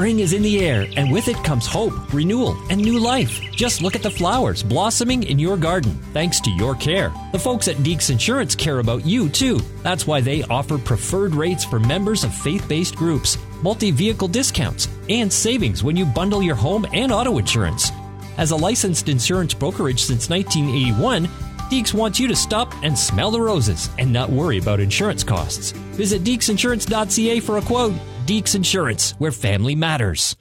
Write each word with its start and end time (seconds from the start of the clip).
Spring 0.00 0.20
is 0.20 0.32
in 0.32 0.40
the 0.40 0.64
air, 0.64 0.86
and 0.96 1.12
with 1.12 1.28
it 1.28 1.36
comes 1.44 1.66
hope, 1.66 1.92
renewal, 2.14 2.56
and 2.70 2.80
new 2.80 2.98
life. 2.98 3.38
Just 3.52 3.82
look 3.82 3.94
at 3.94 4.02
the 4.02 4.10
flowers 4.10 4.62
blossoming 4.62 5.24
in 5.24 5.38
your 5.38 5.58
garden, 5.58 5.92
thanks 6.14 6.40
to 6.40 6.50
your 6.52 6.74
care. 6.74 7.12
The 7.32 7.38
folks 7.38 7.68
at 7.68 7.76
Deeks 7.76 8.08
Insurance 8.08 8.54
care 8.54 8.78
about 8.78 9.04
you, 9.04 9.28
too. 9.28 9.60
That's 9.82 10.06
why 10.06 10.22
they 10.22 10.42
offer 10.44 10.78
preferred 10.78 11.34
rates 11.34 11.66
for 11.66 11.78
members 11.78 12.24
of 12.24 12.34
faith 12.34 12.66
based 12.66 12.96
groups, 12.96 13.36
multi 13.62 13.90
vehicle 13.90 14.26
discounts, 14.26 14.88
and 15.10 15.30
savings 15.30 15.84
when 15.84 15.96
you 15.96 16.06
bundle 16.06 16.42
your 16.42 16.56
home 16.56 16.86
and 16.94 17.12
auto 17.12 17.36
insurance. 17.36 17.90
As 18.38 18.52
a 18.52 18.56
licensed 18.56 19.10
insurance 19.10 19.52
brokerage 19.52 20.02
since 20.02 20.30
1981, 20.30 21.26
Deeks 21.70 21.92
wants 21.92 22.18
you 22.18 22.26
to 22.26 22.34
stop 22.34 22.72
and 22.82 22.98
smell 22.98 23.30
the 23.30 23.42
roses 23.42 23.90
and 23.98 24.10
not 24.10 24.30
worry 24.30 24.56
about 24.56 24.80
insurance 24.80 25.22
costs. 25.22 25.72
Visit 25.92 26.24
deeksinsurance.ca 26.24 27.40
for 27.40 27.58
a 27.58 27.62
quote. 27.62 27.92
Deeks 28.26 28.54
Insurance, 28.54 29.12
where 29.12 29.32
family 29.32 29.74
matters. 29.74 30.36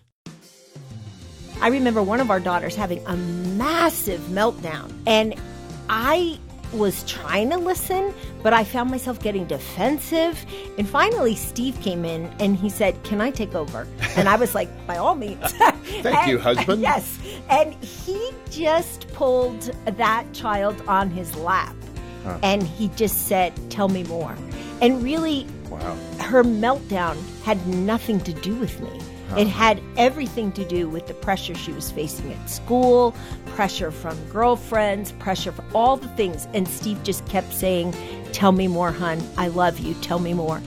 I 1.62 1.68
remember 1.68 2.02
one 2.02 2.22
of 2.22 2.32
our 2.32 2.40
daughters 2.40 2.76
having 2.76 3.06
a 3.06 3.18
massive 3.18 4.22
meltdown, 4.22 4.94
and 5.06 5.36
I 5.90 6.40
was 6.72 7.04
trying 7.04 7.50
to 7.50 7.58
listen, 7.58 8.14
but 8.44 8.54
I 8.54 8.64
found 8.64 8.92
myself 8.92 9.22
getting 9.22 9.46
defensive. 9.46 10.46
And 10.78 10.88
finally, 10.88 11.36
Steve 11.36 11.80
came 11.82 12.06
in 12.06 12.26
and 12.40 12.56
he 12.56 12.70
said, 12.70 13.02
Can 13.04 13.22
I 13.22 13.32
take 13.32 13.56
over? 13.56 13.88
And 14.16 14.30
I 14.30 14.36
was 14.36 14.54
like, 14.54 14.70
By 14.88 14.98
all 14.98 15.16
means. 15.16 15.52
Thank 15.52 16.06
and, 16.06 16.32
you, 16.32 16.40
husband. 16.40 16.82
Yes. 16.82 17.18
And 17.50 17.74
he 17.84 18.32
just 18.52 19.08
pulled 19.14 19.72
that 19.86 20.26
child 20.34 20.82
on 20.88 21.10
his 21.10 21.36
lap 21.36 21.76
huh. 22.24 22.38
and 22.44 22.64
he 22.64 22.90
just 22.90 23.28
said, 23.28 23.54
Tell 23.72 23.90
me 23.90 24.04
more. 24.04 24.36
And 24.82 25.04
really, 25.04 25.48
wow. 25.70 25.96
her 26.20 26.44
meltdown 26.44 27.18
had 27.44 27.66
nothing 27.68 28.20
to 28.22 28.34
do 28.34 28.56
with 28.56 28.80
me. 28.80 29.02
It 29.38 29.48
had 29.48 29.80
everything 29.96 30.52
to 30.54 30.66
do 30.66 30.90
with 30.90 31.06
the 31.06 31.14
pressure 31.14 31.54
she 31.54 31.72
was 31.72 31.92
facing 31.92 32.34
at 32.34 32.50
school, 32.50 33.16
pressure 33.48 33.92
from 33.92 34.18
girlfriends, 34.30 35.12
pressure 35.14 35.52
for 35.52 35.64
all 35.76 35.98
the 35.98 36.08
things. 36.10 36.48
And 36.54 36.68
Steve 36.68 37.04
just 37.04 37.26
kept 37.28 37.54
saying, 37.54 37.96
Tell 38.34 38.52
me 38.52 38.68
more, 38.68 38.92
hun. 38.92 39.22
I 39.38 39.50
love 39.50 39.80
you. 39.80 39.94
Tell 39.96 40.20
me 40.20 40.34
more. 40.34 40.62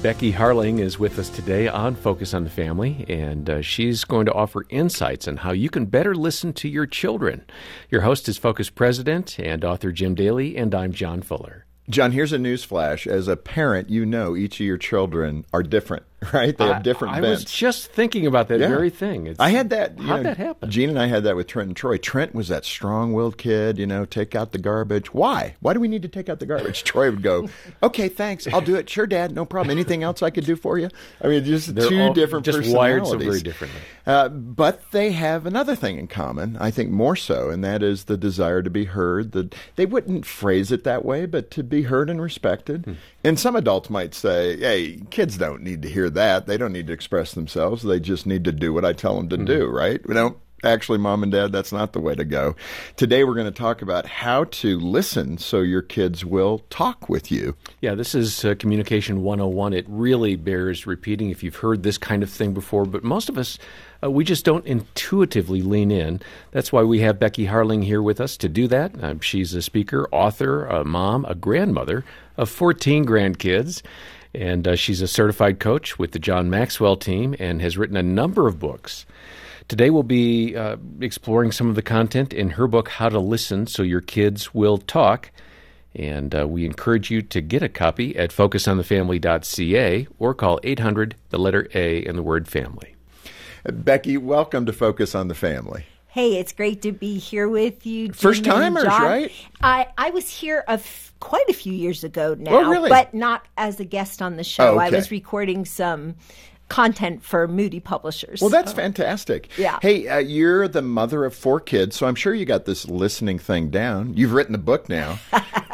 Becky 0.00 0.32
Harling 0.32 0.78
is 0.78 1.00
with 1.00 1.18
us 1.18 1.28
today 1.28 1.66
on 1.66 1.96
Focus 1.96 2.32
on 2.32 2.44
the 2.44 2.50
Family, 2.50 3.04
and 3.08 3.50
uh, 3.50 3.62
she's 3.62 4.04
going 4.04 4.26
to 4.26 4.32
offer 4.32 4.64
insights 4.68 5.26
on 5.26 5.38
how 5.38 5.50
you 5.50 5.68
can 5.68 5.86
better 5.86 6.14
listen 6.14 6.52
to 6.52 6.68
your 6.68 6.86
children. 6.86 7.44
Your 7.90 8.02
host 8.02 8.28
is 8.28 8.38
Focus 8.38 8.70
President 8.70 9.40
and 9.40 9.64
author 9.64 9.90
Jim 9.90 10.14
Daly, 10.14 10.56
and 10.56 10.72
I'm 10.72 10.92
John 10.92 11.20
Fuller. 11.20 11.67
John, 11.90 12.12
here's 12.12 12.34
a 12.34 12.38
news 12.38 12.64
flash. 12.64 13.06
As 13.06 13.28
a 13.28 13.36
parent, 13.36 13.88
you 13.88 14.04
know 14.04 14.36
each 14.36 14.60
of 14.60 14.66
your 14.66 14.76
children 14.76 15.46
are 15.54 15.62
different, 15.62 16.02
right? 16.32 16.56
They 16.56 16.66
have 16.66 16.82
different 16.82 17.14
I, 17.14 17.18
I 17.18 17.20
was 17.20 17.44
just 17.44 17.92
thinking 17.92 18.26
about 18.26 18.48
that 18.48 18.58
yeah. 18.58 18.68
very 18.68 18.90
thing. 18.90 19.28
It's, 19.28 19.38
I 19.38 19.50
had 19.50 19.70
that. 19.70 19.98
How'd 20.00 20.22
know, 20.22 20.22
that 20.24 20.36
happen? 20.36 20.70
Jean 20.70 20.88
and 20.88 20.98
I 20.98 21.06
had 21.06 21.22
that 21.24 21.36
with 21.36 21.46
Trent 21.46 21.68
and 21.68 21.76
Troy. 21.76 21.96
Trent 21.96 22.34
was 22.34 22.48
that 22.48 22.64
strong-willed 22.64 23.38
kid, 23.38 23.78
you 23.78 23.86
know, 23.86 24.04
take 24.04 24.34
out 24.34 24.50
the 24.50 24.58
garbage. 24.58 25.14
Why? 25.14 25.54
Why 25.60 25.74
do 25.74 25.80
we 25.80 25.86
need 25.86 26.02
to 26.02 26.08
take 26.08 26.28
out 26.28 26.40
the 26.40 26.46
garbage? 26.46 26.82
Troy 26.84 27.10
would 27.10 27.22
go, 27.22 27.48
okay, 27.84 28.08
thanks. 28.08 28.48
I'll 28.48 28.60
do 28.60 28.74
it. 28.74 28.90
Sure, 28.90 29.06
Dad, 29.06 29.32
no 29.32 29.44
problem. 29.44 29.70
Anything 29.70 30.02
else 30.02 30.22
I 30.22 30.30
could 30.30 30.44
do 30.44 30.56
for 30.56 30.76
you? 30.76 30.88
I 31.22 31.28
mean, 31.28 31.44
just 31.44 31.74
They're 31.74 31.88
two 31.88 32.00
all, 32.00 32.12
different 32.12 32.44
just 32.44 32.58
personalities. 32.58 33.02
wired 33.02 33.06
so 33.06 33.18
very 33.18 33.40
differently. 33.40 33.80
Uh, 34.04 34.28
but 34.28 34.90
they 34.90 35.12
have 35.12 35.46
another 35.46 35.76
thing 35.76 35.98
in 35.98 36.08
common, 36.08 36.56
I 36.58 36.70
think 36.70 36.90
more 36.90 37.14
so, 37.14 37.50
and 37.50 37.62
that 37.62 37.82
is 37.82 38.04
the 38.04 38.16
desire 38.16 38.62
to 38.62 38.70
be 38.70 38.86
heard. 38.86 39.32
The, 39.32 39.52
they 39.76 39.86
wouldn't 39.86 40.26
phrase 40.26 40.72
it 40.72 40.82
that 40.84 41.04
way, 41.04 41.26
but 41.26 41.50
to 41.52 41.62
be 41.62 41.82
heard 41.82 42.10
and 42.10 42.20
respected. 42.20 42.84
Hmm. 42.86 42.92
And 43.22 43.38
some 43.38 43.54
adults 43.54 43.90
might 43.90 44.14
say, 44.14 44.56
hey, 44.58 45.00
kids 45.10 45.38
don't 45.38 45.62
need 45.62 45.82
to 45.82 45.88
hear 45.88 46.07
that. 46.10 46.46
They 46.46 46.56
don't 46.56 46.72
need 46.72 46.86
to 46.88 46.92
express 46.92 47.32
themselves. 47.32 47.82
They 47.82 48.00
just 48.00 48.26
need 48.26 48.44
to 48.44 48.52
do 48.52 48.72
what 48.72 48.84
I 48.84 48.92
tell 48.92 49.16
them 49.16 49.28
to 49.30 49.36
mm-hmm. 49.36 49.44
do, 49.44 49.66
right? 49.66 50.06
We 50.06 50.14
don't 50.14 50.36
actually, 50.64 50.98
mom 50.98 51.22
and 51.22 51.30
dad, 51.30 51.52
that's 51.52 51.72
not 51.72 51.92
the 51.92 52.00
way 52.00 52.14
to 52.14 52.24
go. 52.24 52.56
Today, 52.96 53.24
we're 53.24 53.34
going 53.34 53.46
to 53.46 53.50
talk 53.50 53.82
about 53.82 54.06
how 54.06 54.44
to 54.44 54.78
listen 54.78 55.38
so 55.38 55.60
your 55.60 55.82
kids 55.82 56.24
will 56.24 56.60
talk 56.70 57.08
with 57.08 57.30
you. 57.30 57.56
Yeah, 57.80 57.94
this 57.94 58.14
is 58.14 58.44
uh, 58.44 58.54
Communication 58.58 59.22
101. 59.22 59.72
It 59.72 59.86
really 59.88 60.36
bears 60.36 60.86
repeating 60.86 61.30
if 61.30 61.42
you've 61.42 61.56
heard 61.56 61.82
this 61.82 61.98
kind 61.98 62.22
of 62.22 62.30
thing 62.30 62.54
before, 62.54 62.84
but 62.84 63.04
most 63.04 63.28
of 63.28 63.38
us, 63.38 63.58
uh, 64.02 64.10
we 64.10 64.24
just 64.24 64.44
don't 64.44 64.66
intuitively 64.66 65.62
lean 65.62 65.90
in. 65.90 66.20
That's 66.50 66.72
why 66.72 66.82
we 66.82 67.00
have 67.00 67.18
Becky 67.18 67.46
Harling 67.46 67.84
here 67.84 68.02
with 68.02 68.20
us 68.20 68.36
to 68.38 68.48
do 68.48 68.66
that. 68.68 69.02
Uh, 69.02 69.14
she's 69.20 69.54
a 69.54 69.62
speaker, 69.62 70.08
author, 70.12 70.66
a 70.66 70.84
mom, 70.84 71.24
a 71.26 71.34
grandmother 71.34 72.04
of 72.36 72.48
14 72.48 73.04
grandkids. 73.04 73.82
And 74.34 74.68
uh, 74.68 74.76
she's 74.76 75.00
a 75.00 75.08
certified 75.08 75.58
coach 75.58 75.98
with 75.98 76.12
the 76.12 76.18
John 76.18 76.50
Maxwell 76.50 76.96
team 76.96 77.34
and 77.38 77.60
has 77.62 77.78
written 77.78 77.96
a 77.96 78.02
number 78.02 78.46
of 78.46 78.58
books. 78.58 79.06
Today 79.68 79.90
we'll 79.90 80.02
be 80.02 80.56
uh, 80.56 80.76
exploring 81.00 81.52
some 81.52 81.68
of 81.68 81.74
the 81.74 81.82
content 81.82 82.32
in 82.32 82.50
her 82.50 82.66
book, 82.66 82.88
How 82.88 83.08
to 83.08 83.18
Listen 83.18 83.66
So 83.66 83.82
Your 83.82 84.00
Kids 84.00 84.54
Will 84.54 84.78
Talk. 84.78 85.30
And 85.94 86.34
uh, 86.34 86.46
we 86.46 86.64
encourage 86.64 87.10
you 87.10 87.22
to 87.22 87.40
get 87.40 87.62
a 87.62 87.68
copy 87.68 88.16
at 88.16 88.30
focusonthefamily.ca 88.30 90.06
or 90.18 90.34
call 90.34 90.60
800, 90.62 91.16
the 91.30 91.38
letter 91.38 91.68
A, 91.74 92.04
and 92.04 92.16
the 92.16 92.22
word 92.22 92.48
family. 92.48 92.94
Becky, 93.64 94.16
welcome 94.16 94.64
to 94.66 94.72
Focus 94.72 95.14
on 95.14 95.28
the 95.28 95.34
Family. 95.34 95.86
Hey, 96.08 96.38
it's 96.38 96.52
great 96.52 96.82
to 96.82 96.92
be 96.92 97.18
here 97.18 97.48
with 97.48 97.84
you. 97.84 98.12
First 98.12 98.44
timers, 98.44 98.86
right? 98.86 99.30
I, 99.60 99.88
I 99.96 100.10
was 100.10 100.28
here 100.28 100.64
a 100.66 100.72
f- 100.72 101.12
quite 101.20 101.48
a 101.48 101.52
few 101.52 101.72
years 101.72 102.02
ago 102.02 102.34
now, 102.38 102.52
oh, 102.52 102.70
really? 102.70 102.88
but 102.88 103.12
not 103.12 103.46
as 103.58 103.78
a 103.78 103.84
guest 103.84 104.22
on 104.22 104.36
the 104.36 104.44
show. 104.44 104.70
Oh, 104.70 104.74
okay. 104.76 104.86
I 104.86 104.90
was 104.90 105.10
recording 105.10 105.66
some 105.66 106.14
content 106.68 107.22
for 107.22 107.46
Moody 107.46 107.80
Publishers. 107.80 108.40
Well, 108.40 108.50
that's 108.50 108.72
fantastic. 108.72 109.50
Yeah. 109.58 109.78
Hey, 109.82 110.08
uh, 110.08 110.18
you're 110.18 110.66
the 110.66 110.82
mother 110.82 111.26
of 111.26 111.34
four 111.34 111.60
kids, 111.60 111.96
so 111.96 112.06
I'm 112.06 112.14
sure 112.14 112.34
you 112.34 112.46
got 112.46 112.64
this 112.64 112.88
listening 112.88 113.38
thing 113.38 113.68
down. 113.68 114.14
You've 114.14 114.32
written 114.32 114.52
the 114.52 114.58
book 114.58 114.88
now, 114.88 115.18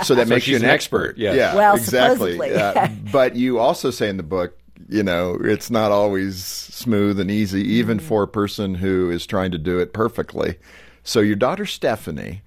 so 0.03 0.15
that 0.17 0.27
so 0.27 0.35
makes 0.35 0.49
you 0.49 0.57
an, 0.57 0.65
an 0.65 0.71
expert. 0.71 1.11
expert. 1.11 1.19
Yeah. 1.19 1.35
yeah 1.35 1.55
well, 1.55 1.77
exactly. 1.77 2.41
uh, 2.41 2.89
but 3.13 3.37
you 3.37 3.59
also 3.61 3.91
say 3.91 4.09
in 4.09 4.17
the 4.17 4.23
book 4.25 4.59
you 4.89 5.03
know, 5.03 5.39
it's 5.41 5.71
not 5.71 5.93
always 5.93 6.45
smooth 6.45 7.19
and 7.19 7.31
easy, 7.31 7.63
even 7.63 7.99
mm-hmm. 7.99 8.07
for 8.07 8.23
a 8.23 8.29
person 8.29 8.75
who 8.75 9.11
is 9.11 9.27
trying 9.27 9.51
to 9.53 9.59
do 9.59 9.79
it 9.79 9.93
perfectly. 9.93 10.57
So 11.03 11.21
your 11.21 11.37
daughter 11.37 11.67
Stephanie, 11.67 12.43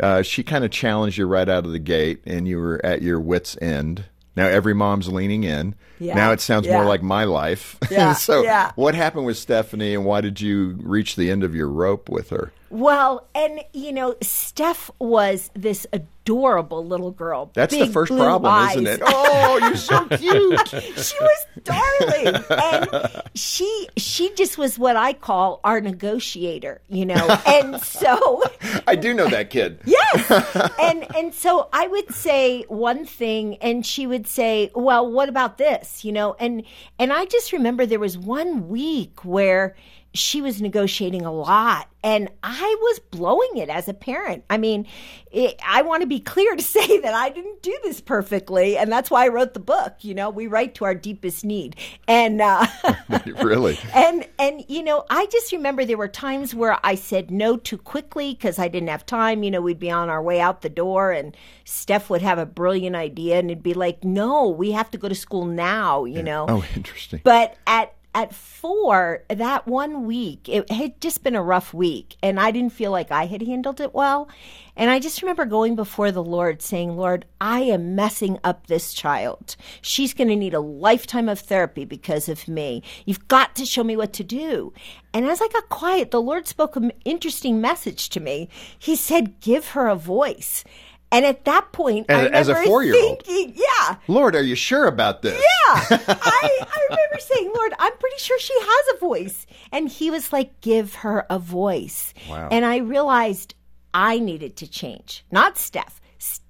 uh, 0.00 0.22
she 0.22 0.42
kind 0.42 0.64
of 0.64 0.70
challenged 0.70 1.18
you 1.18 1.26
right 1.26 1.48
out 1.48 1.64
of 1.64 1.72
the 1.72 1.78
gate, 1.78 2.20
and 2.24 2.48
you 2.48 2.58
were 2.58 2.84
at 2.84 3.02
your 3.02 3.20
wits' 3.20 3.56
end. 3.60 4.04
Now 4.34 4.46
every 4.46 4.74
mom's 4.74 5.08
leaning 5.08 5.44
in. 5.44 5.74
Yeah. 5.98 6.14
Now 6.14 6.32
it 6.32 6.40
sounds 6.40 6.66
yeah. 6.66 6.74
more 6.74 6.84
like 6.84 7.02
my 7.02 7.24
life. 7.24 7.78
Yeah. 7.90 8.14
so 8.14 8.42
yeah. 8.42 8.72
what 8.74 8.94
happened 8.94 9.26
with 9.26 9.36
Stephanie, 9.36 9.94
and 9.94 10.04
why 10.04 10.22
did 10.22 10.40
you 10.40 10.78
reach 10.80 11.16
the 11.16 11.30
end 11.30 11.44
of 11.44 11.54
your 11.54 11.68
rope 11.68 12.08
with 12.08 12.30
her? 12.30 12.52
Well, 12.72 13.28
and 13.34 13.60
you 13.74 13.92
know, 13.92 14.16
Steph 14.22 14.90
was 14.98 15.50
this 15.52 15.86
adorable 15.92 16.82
little 16.86 17.10
girl. 17.10 17.50
That's 17.52 17.76
the 17.76 17.86
first 17.86 18.10
problem, 18.10 18.50
eyes. 18.50 18.76
isn't 18.76 18.86
it? 18.86 19.02
Oh, 19.44 19.58
you're 19.58 19.76
so 19.76 20.06
cute. 20.06 20.68
she 20.68 21.16
was 21.20 21.46
darling, 21.64 22.44
and 22.48 23.22
she 23.34 23.88
she 23.98 24.32
just 24.34 24.56
was 24.56 24.78
what 24.78 24.96
I 24.96 25.12
call 25.12 25.60
our 25.64 25.82
negotiator, 25.82 26.80
you 26.88 27.04
know. 27.04 27.38
And 27.46 27.78
so 27.82 28.42
I 28.86 28.96
do 28.96 29.12
know 29.12 29.28
that 29.28 29.50
kid. 29.50 29.80
yes, 29.84 30.30
and 30.80 31.04
and 31.14 31.34
so 31.34 31.68
I 31.74 31.86
would 31.88 32.14
say 32.14 32.62
one 32.68 33.04
thing, 33.04 33.56
and 33.56 33.84
she 33.84 34.06
would 34.06 34.26
say, 34.26 34.70
"Well, 34.74 35.10
what 35.12 35.28
about 35.28 35.58
this?" 35.58 36.06
You 36.06 36.12
know, 36.12 36.36
and 36.40 36.62
and 36.98 37.12
I 37.12 37.26
just 37.26 37.52
remember 37.52 37.84
there 37.84 38.00
was 38.00 38.16
one 38.16 38.68
week 38.68 39.24
where 39.26 39.76
she 40.14 40.42
was 40.42 40.60
negotiating 40.60 41.24
a 41.24 41.32
lot 41.32 41.88
and 42.04 42.28
I 42.42 42.76
was 42.80 42.98
blowing 42.98 43.56
it 43.56 43.68
as 43.68 43.88
a 43.88 43.94
parent. 43.94 44.44
I 44.50 44.58
mean, 44.58 44.86
it, 45.30 45.58
I 45.64 45.82
want 45.82 46.00
to 46.00 46.06
be 46.06 46.20
clear 46.20 46.54
to 46.56 46.62
say 46.62 47.00
that 47.00 47.14
I 47.14 47.30
didn't 47.30 47.62
do 47.62 47.76
this 47.82 48.00
perfectly, 48.00 48.76
and 48.76 48.90
that's 48.90 49.10
why 49.10 49.24
I 49.24 49.28
wrote 49.28 49.54
the 49.54 49.60
book. 49.60 49.96
You 50.00 50.14
know, 50.14 50.30
we 50.30 50.46
write 50.46 50.74
to 50.76 50.84
our 50.84 50.94
deepest 50.94 51.44
need, 51.44 51.76
and 52.08 52.40
uh, 52.40 52.66
really, 53.42 53.78
and 53.94 54.26
and 54.38 54.64
you 54.68 54.82
know, 54.82 55.04
I 55.10 55.26
just 55.26 55.52
remember 55.52 55.84
there 55.84 55.96
were 55.96 56.08
times 56.08 56.54
where 56.54 56.78
I 56.84 56.94
said 56.94 57.30
no 57.30 57.56
too 57.56 57.78
quickly 57.78 58.34
because 58.34 58.58
I 58.58 58.68
didn't 58.68 58.88
have 58.88 59.06
time. 59.06 59.42
You 59.42 59.50
know, 59.50 59.60
we'd 59.60 59.78
be 59.78 59.90
on 59.90 60.08
our 60.08 60.22
way 60.22 60.40
out 60.40 60.62
the 60.62 60.68
door, 60.68 61.12
and 61.12 61.36
Steph 61.64 62.10
would 62.10 62.22
have 62.22 62.38
a 62.38 62.46
brilliant 62.46 62.96
idea, 62.96 63.38
and 63.38 63.50
it'd 63.50 63.62
be 63.62 63.74
like, 63.74 64.02
"No, 64.04 64.48
we 64.48 64.72
have 64.72 64.90
to 64.90 64.98
go 64.98 65.08
to 65.08 65.14
school 65.14 65.44
now." 65.44 66.04
You 66.04 66.22
know. 66.22 66.46
Oh, 66.48 66.64
interesting. 66.74 67.20
But 67.22 67.56
at 67.66 67.94
at 68.14 68.34
four, 68.34 69.24
that 69.28 69.66
one 69.66 70.04
week, 70.04 70.48
it 70.48 70.70
had 70.70 71.00
just 71.00 71.22
been 71.22 71.34
a 71.34 71.42
rough 71.42 71.72
week, 71.72 72.16
and 72.22 72.38
I 72.38 72.50
didn't 72.50 72.74
feel 72.74 72.90
like 72.90 73.10
I 73.10 73.24
had 73.24 73.42
handled 73.42 73.80
it 73.80 73.94
well. 73.94 74.28
And 74.76 74.90
I 74.90 75.00
just 75.00 75.22
remember 75.22 75.44
going 75.44 75.76
before 75.76 76.12
the 76.12 76.22
Lord 76.22 76.62
saying, 76.62 76.96
Lord, 76.96 77.24
I 77.40 77.60
am 77.60 77.94
messing 77.94 78.38
up 78.44 78.66
this 78.66 78.92
child. 78.92 79.56
She's 79.80 80.14
going 80.14 80.28
to 80.28 80.36
need 80.36 80.54
a 80.54 80.60
lifetime 80.60 81.28
of 81.28 81.40
therapy 81.40 81.84
because 81.84 82.28
of 82.28 82.48
me. 82.48 82.82
You've 83.04 83.28
got 83.28 83.54
to 83.56 83.66
show 83.66 83.84
me 83.84 83.96
what 83.96 84.12
to 84.14 84.24
do. 84.24 84.72
And 85.14 85.26
as 85.26 85.42
I 85.42 85.48
got 85.48 85.68
quiet, 85.68 86.10
the 86.10 86.22
Lord 86.22 86.46
spoke 86.46 86.76
an 86.76 86.92
interesting 87.04 87.60
message 87.60 88.08
to 88.10 88.20
me. 88.20 88.48
He 88.78 88.96
said, 88.96 89.40
Give 89.40 89.68
her 89.68 89.88
a 89.88 89.96
voice. 89.96 90.64
And 91.12 91.24
at 91.26 91.44
that 91.44 91.70
point, 91.72 92.06
I 92.10 92.26
As- 92.26 92.48
as 92.48 92.48
a 92.48 92.64
four-year-old. 92.64 93.22
thinking, 93.22 93.54
yeah, 93.56 93.96
Lord, 94.08 94.34
are 94.34 94.42
you 94.42 94.54
sure 94.54 94.86
about 94.86 95.22
this? 95.22 95.34
yeah. 95.34 95.74
I, 96.08 96.60
I 96.62 96.86
remember 96.90 97.18
saying, 97.20 97.52
Lord, 97.54 97.72
I'm 97.78 97.92
pretty 97.98 98.18
sure 98.18 98.38
she 98.38 98.54
has 98.58 98.96
a 98.96 98.98
voice. 98.98 99.46
And 99.70 99.88
he 99.88 100.10
was 100.10 100.32
like, 100.32 100.60
give 100.60 100.94
her 100.96 101.26
a 101.30 101.38
voice. 101.38 102.14
Wow. 102.28 102.48
And 102.50 102.64
I 102.64 102.78
realized 102.78 103.54
I 103.94 104.18
needed 104.18 104.56
to 104.56 104.66
change, 104.66 105.24
not 105.30 105.58
Steph. 105.58 106.00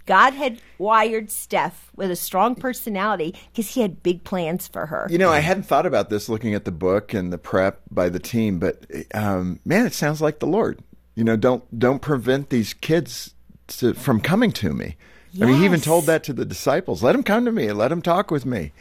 God 0.04 0.34
had 0.34 0.60
wired 0.78 1.30
Steph 1.30 1.92
with 1.94 2.10
a 2.10 2.16
strong 2.16 2.56
personality 2.56 3.34
because 3.50 3.72
he 3.72 3.80
had 3.80 4.02
big 4.02 4.24
plans 4.24 4.66
for 4.66 4.86
her. 4.86 5.06
You 5.08 5.16
know, 5.18 5.30
I 5.30 5.38
hadn't 5.38 5.62
thought 5.62 5.86
about 5.86 6.10
this 6.10 6.28
looking 6.28 6.54
at 6.54 6.64
the 6.64 6.72
book 6.72 7.14
and 7.14 7.32
the 7.32 7.38
prep 7.38 7.80
by 7.90 8.08
the 8.08 8.18
team, 8.18 8.58
but 8.58 8.84
um, 9.14 9.60
man, 9.64 9.86
it 9.86 9.92
sounds 9.92 10.20
like 10.20 10.40
the 10.40 10.46
Lord. 10.46 10.80
You 11.14 11.22
know, 11.24 11.36
don't 11.36 11.78
don't 11.78 12.00
prevent 12.00 12.50
these 12.50 12.74
kids 12.74 13.34
to, 13.78 13.94
from 13.94 14.20
coming 14.20 14.52
to 14.52 14.72
me. 14.72 14.96
I 15.40 15.46
mean, 15.46 15.56
he 15.58 15.64
even 15.64 15.80
told 15.80 16.04
that 16.06 16.24
to 16.24 16.32
the 16.32 16.44
disciples. 16.44 17.02
Let 17.02 17.12
them 17.12 17.22
come 17.22 17.44
to 17.46 17.52
me 17.52 17.72
let 17.72 17.88
them 17.88 18.02
talk 18.02 18.30
with 18.30 18.44
me. 18.44 18.72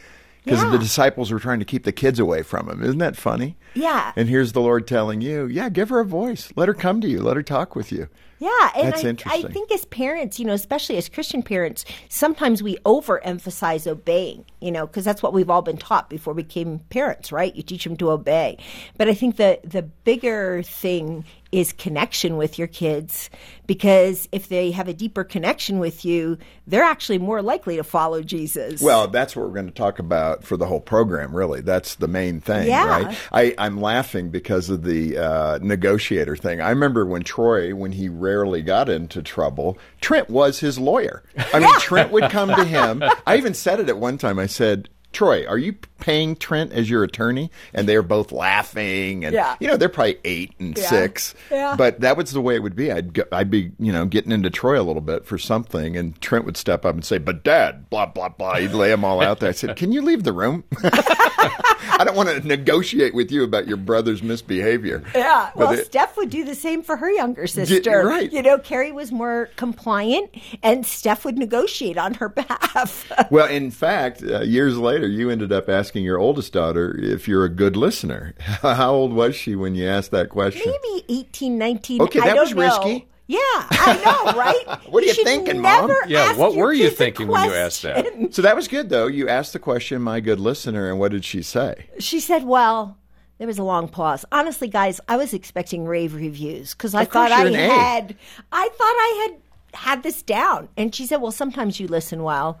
Because 0.44 0.62
Yeah. 0.62 0.70
the 0.70 0.78
disciples 0.78 1.30
were 1.30 1.38
trying 1.38 1.60
to 1.60 1.64
keep 1.64 1.84
the 1.84 1.92
kids 1.92 2.18
away 2.18 2.42
from 2.42 2.68
him. 2.68 2.82
Isn't 2.82 2.98
that 2.98 3.16
funny? 3.16 3.56
Yeah. 3.74 4.12
And 4.16 4.28
here's 4.28 4.52
the 4.52 4.60
Lord 4.60 4.86
telling 4.88 5.20
you, 5.20 5.46
yeah, 5.46 5.68
give 5.68 5.88
her 5.88 6.00
a 6.00 6.04
voice. 6.04 6.52
Let 6.56 6.66
her 6.68 6.74
come 6.74 7.00
to 7.00 7.08
you. 7.08 7.22
Let 7.22 7.36
her 7.36 7.42
talk 7.44 7.74
with 7.76 7.92
you. 7.92 8.08
Yeah, 8.42 8.70
and 8.74 8.94
I. 8.94 9.14
I 9.26 9.42
think 9.42 9.70
as 9.70 9.84
parents, 9.84 10.40
you 10.40 10.44
know, 10.46 10.52
especially 10.52 10.96
as 10.96 11.08
Christian 11.08 11.42
parents, 11.44 11.84
sometimes 12.08 12.60
we 12.60 12.76
overemphasize 12.78 13.86
obeying, 13.86 14.44
you 14.60 14.72
know, 14.72 14.86
because 14.86 15.04
that's 15.04 15.22
what 15.22 15.32
we've 15.32 15.48
all 15.48 15.62
been 15.62 15.76
taught 15.76 16.10
before 16.10 16.34
we 16.34 16.42
became 16.42 16.80
parents, 16.90 17.30
right? 17.30 17.54
You 17.54 17.62
teach 17.62 17.84
them 17.84 17.96
to 17.98 18.10
obey. 18.10 18.58
But 18.98 19.08
I 19.08 19.14
think 19.14 19.36
the 19.36 19.60
the 19.62 19.82
bigger 19.82 20.62
thing 20.64 21.24
is 21.52 21.72
connection 21.74 22.38
with 22.38 22.58
your 22.58 22.66
kids 22.66 23.28
because 23.66 24.26
if 24.32 24.48
they 24.48 24.70
have 24.70 24.88
a 24.88 24.94
deeper 24.94 25.22
connection 25.22 25.78
with 25.78 26.02
you, 26.02 26.38
they're 26.66 26.82
actually 26.82 27.18
more 27.18 27.42
likely 27.42 27.76
to 27.76 27.84
follow 27.84 28.22
Jesus. 28.22 28.80
Well, 28.80 29.06
that's 29.08 29.36
what 29.36 29.46
we're 29.46 29.52
going 29.52 29.66
to 29.66 29.72
talk 29.72 29.98
about 29.98 30.44
for 30.44 30.56
the 30.56 30.64
whole 30.64 30.80
program, 30.80 31.36
really. 31.36 31.60
That's 31.60 31.96
the 31.96 32.08
main 32.08 32.40
thing, 32.40 32.68
Yeah. 32.68 32.88
right? 32.88 33.18
I, 33.32 33.54
I'm 33.58 33.78
laughing 33.82 34.30
because 34.30 34.70
of 34.70 34.82
the 34.82 35.18
uh, 35.18 35.58
negotiator 35.60 36.36
thing. 36.36 36.62
I 36.62 36.70
remember 36.70 37.04
when 37.04 37.22
Troy, 37.22 37.74
when 37.74 37.92
he 37.92 38.08
rarely 38.32 38.62
got 38.62 38.88
into 38.88 39.22
trouble, 39.22 39.76
Trent 40.00 40.30
was 40.30 40.60
his 40.60 40.78
lawyer. 40.78 41.22
I 41.52 41.58
mean, 41.58 41.80
Trent 41.80 42.10
would 42.12 42.30
come 42.30 42.48
to 42.48 42.64
him. 42.64 43.02
I 43.26 43.36
even 43.36 43.52
said 43.52 43.78
it 43.78 43.90
at 43.90 43.98
one 43.98 44.16
time. 44.16 44.38
I 44.38 44.46
said, 44.46 44.88
Troy, 45.12 45.46
are 45.46 45.58
you 45.58 45.74
paying 46.00 46.34
Trent 46.36 46.72
as 46.72 46.88
your 46.90 47.04
attorney? 47.04 47.50
And 47.74 47.88
they're 47.88 48.02
both 48.02 48.32
laughing, 48.32 49.24
and 49.24 49.34
Yeah. 49.34 49.56
you 49.60 49.68
know 49.68 49.76
they're 49.76 49.88
probably 49.88 50.18
eight 50.24 50.52
and 50.58 50.76
Yeah. 50.76 50.84
six. 50.88 51.34
Yeah. 51.50 51.74
But 51.76 52.00
that 52.00 52.16
was 52.16 52.32
the 52.32 52.40
way 52.40 52.54
it 52.54 52.62
would 52.62 52.74
be. 52.76 52.90
I'd 52.90 53.12
go, 53.14 53.22
I'd 53.30 53.50
be 53.50 53.72
you 53.78 53.92
know 53.92 54.04
getting 54.06 54.32
into 54.32 54.50
Troy 54.50 54.80
a 54.80 54.82
little 54.82 55.02
bit 55.02 55.24
for 55.26 55.38
something, 55.38 55.96
and 55.96 56.20
Trent 56.20 56.44
would 56.44 56.56
step 56.56 56.84
up 56.84 56.94
and 56.94 57.04
say, 57.04 57.18
"But 57.18 57.44
Dad, 57.44 57.88
blah 57.90 58.06
blah 58.06 58.30
blah." 58.30 58.56
He'd 58.56 58.72
lay 58.72 58.88
them 58.90 59.04
all 59.04 59.22
out 59.22 59.40
there. 59.40 59.50
I 59.50 59.52
said, 59.52 59.76
"Can 59.76 59.92
you 59.92 60.02
leave 60.02 60.24
the 60.24 60.32
room? 60.32 60.64
I 60.82 62.04
don't 62.04 62.16
want 62.16 62.28
to 62.30 62.46
negotiate 62.46 63.14
with 63.14 63.30
you 63.30 63.44
about 63.44 63.66
your 63.68 63.76
brother's 63.76 64.22
misbehavior." 64.22 65.02
Yeah, 65.14 65.50
But 65.54 65.68
well, 65.68 65.72
it- 65.78 65.86
Steph 65.86 66.16
would 66.16 66.30
do 66.30 66.44
the 66.44 66.54
same 66.54 66.82
for 66.82 66.96
her 66.96 67.10
younger 67.10 67.46
sister. 67.46 68.06
right. 68.06 68.32
You 68.32 68.42
know, 68.42 68.58
Carrie 68.58 68.92
was 68.92 69.12
more 69.12 69.50
compliant, 69.56 70.30
and 70.62 70.86
Steph 70.86 71.24
would 71.24 71.38
negotiate 71.38 71.98
on 71.98 72.14
her 72.14 72.28
behalf. 72.30 73.10
Well, 73.30 73.46
in 73.46 73.70
fact, 73.70 74.22
uh, 74.22 74.40
years 74.40 74.76
later, 74.78 75.01
you 75.06 75.30
ended 75.30 75.52
up 75.52 75.68
asking 75.68 76.04
your 76.04 76.18
oldest 76.18 76.52
daughter 76.52 76.96
if 76.98 77.26
you're 77.28 77.44
a 77.44 77.48
good 77.48 77.76
listener. 77.76 78.34
How 78.40 78.92
old 78.92 79.12
was 79.12 79.34
she 79.34 79.56
when 79.56 79.74
you 79.74 79.88
asked 79.88 80.10
that 80.10 80.28
question? 80.28 80.62
Maybe 80.66 81.04
18, 81.08 81.58
19. 81.58 82.02
Okay, 82.02 82.20
I 82.20 82.26
that 82.26 82.34
don't 82.34 82.44
was 82.44 82.54
know. 82.54 82.62
risky. 82.62 83.08
Yeah, 83.28 83.38
I 83.38 84.02
know, 84.04 84.32
right? 84.38 84.90
What 84.90 85.02
are 85.02 85.06
you 85.06 85.14
should 85.14 85.24
thinking, 85.24 85.60
Mom? 85.60 85.90
Yeah, 86.06 86.34
what 86.36 86.54
were 86.54 86.72
you 86.72 86.90
thinking 86.90 87.28
when 87.28 87.48
you 87.48 87.54
asked 87.54 87.82
that? 87.82 88.34
So 88.34 88.42
that 88.42 88.56
was 88.56 88.68
good, 88.68 88.90
though. 88.90 89.06
You 89.06 89.28
asked 89.28 89.52
the 89.52 89.58
question, 89.58 90.02
"My 90.02 90.20
good 90.20 90.40
listener," 90.40 90.90
and 90.90 90.98
what 90.98 91.12
did 91.12 91.24
she 91.24 91.42
say? 91.42 91.86
She 91.98 92.20
said, 92.20 92.44
"Well." 92.44 92.98
There 93.38 93.48
was 93.48 93.58
a 93.58 93.64
long 93.64 93.88
pause. 93.88 94.24
Honestly, 94.30 94.68
guys, 94.68 95.00
I 95.08 95.16
was 95.16 95.34
expecting 95.34 95.84
rave 95.84 96.14
reviews 96.14 96.74
because 96.74 96.94
I 96.94 97.04
thought 97.04 97.32
I 97.32 97.38
you're 97.40 97.48
an 97.48 97.54
A. 97.56 97.68
had, 97.70 98.16
I 98.52 98.68
thought 98.68 98.80
I 98.80 99.28
had 99.72 99.80
had 99.80 100.02
this 100.04 100.22
down. 100.22 100.68
And 100.76 100.94
she 100.94 101.06
said, 101.06 101.16
"Well, 101.16 101.32
sometimes 101.32 101.80
you 101.80 101.88
listen 101.88 102.22
well." 102.22 102.60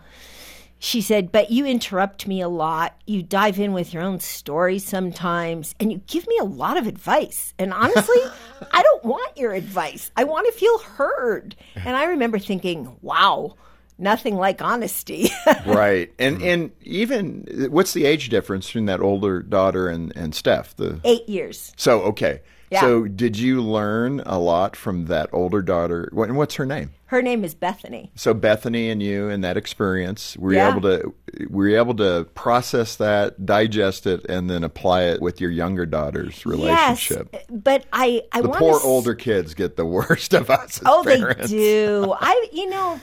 She 0.84 1.00
said, 1.00 1.30
but 1.30 1.52
you 1.52 1.64
interrupt 1.64 2.26
me 2.26 2.40
a 2.40 2.48
lot. 2.48 2.96
You 3.06 3.22
dive 3.22 3.60
in 3.60 3.72
with 3.72 3.94
your 3.94 4.02
own 4.02 4.18
story 4.18 4.80
sometimes, 4.80 5.76
and 5.78 5.92
you 5.92 6.02
give 6.08 6.26
me 6.26 6.36
a 6.40 6.44
lot 6.44 6.76
of 6.76 6.88
advice. 6.88 7.54
And 7.56 7.72
honestly, 7.72 8.18
I 8.72 8.82
don't 8.82 9.04
want 9.04 9.36
your 9.36 9.52
advice. 9.52 10.10
I 10.16 10.24
want 10.24 10.46
to 10.46 10.52
feel 10.58 10.76
heard. 10.80 11.54
And 11.76 11.94
I 11.96 12.06
remember 12.06 12.40
thinking, 12.40 12.96
wow, 13.00 13.54
nothing 13.96 14.34
like 14.34 14.60
honesty. 14.60 15.30
right 15.66 16.12
and 16.18 16.38
mm-hmm. 16.38 16.46
and 16.46 16.70
even 16.82 17.68
what's 17.70 17.92
the 17.92 18.04
age 18.04 18.28
difference 18.28 18.66
between 18.66 18.86
that 18.86 19.00
older 19.00 19.40
daughter 19.40 19.88
and 19.88 20.12
and 20.16 20.34
steph 20.34 20.74
the 20.74 21.00
Eight 21.04 21.28
years. 21.28 21.72
so 21.76 22.00
okay 22.02 22.40
Yeah. 22.70 22.80
so 22.80 23.04
did 23.04 23.38
you 23.38 23.62
learn 23.62 24.20
a 24.26 24.40
lot 24.40 24.74
from 24.74 25.06
that 25.06 25.30
older 25.32 25.62
daughter 25.62 26.08
and 26.12 26.36
what's 26.36 26.56
her 26.56 26.66
name 26.66 26.90
Her 27.12 27.20
name 27.20 27.44
is 27.44 27.54
Bethany. 27.54 28.10
so 28.14 28.32
bethany 28.32 28.88
and 28.88 29.02
you 29.02 29.28
and 29.28 29.44
that 29.44 29.58
experience 29.58 30.34
were 30.38 30.54
Yeah. 30.54 30.64
you 30.64 30.70
able 30.78 30.80
to 30.80 31.14
were 31.50 31.68
you 31.68 31.76
able 31.76 31.94
to 31.96 32.26
process 32.34 32.96
that 32.96 33.44
digest 33.44 34.06
it 34.06 34.24
and 34.30 34.48
then 34.48 34.64
apply 34.64 35.02
it 35.02 35.20
with 35.20 35.38
your 35.38 35.50
younger 35.50 35.84
daughter's 35.84 36.46
relationship 36.46 37.28
Yes, 37.34 37.44
but 37.50 37.84
I, 37.92 38.22
I 38.32 38.40
the 38.40 38.48
poor 38.48 38.78
to 38.80 38.84
older 38.86 39.14
kids 39.14 39.52
get 39.52 39.76
the 39.76 39.84
worst 39.98 40.32
of 40.32 40.48
us 40.48 40.78
as 40.78 40.84
Oh, 40.86 41.02
parents. 41.04 41.50
they 41.50 41.56
do. 41.58 42.14
I, 42.18 42.46
you 42.50 42.70
know, 42.70 42.98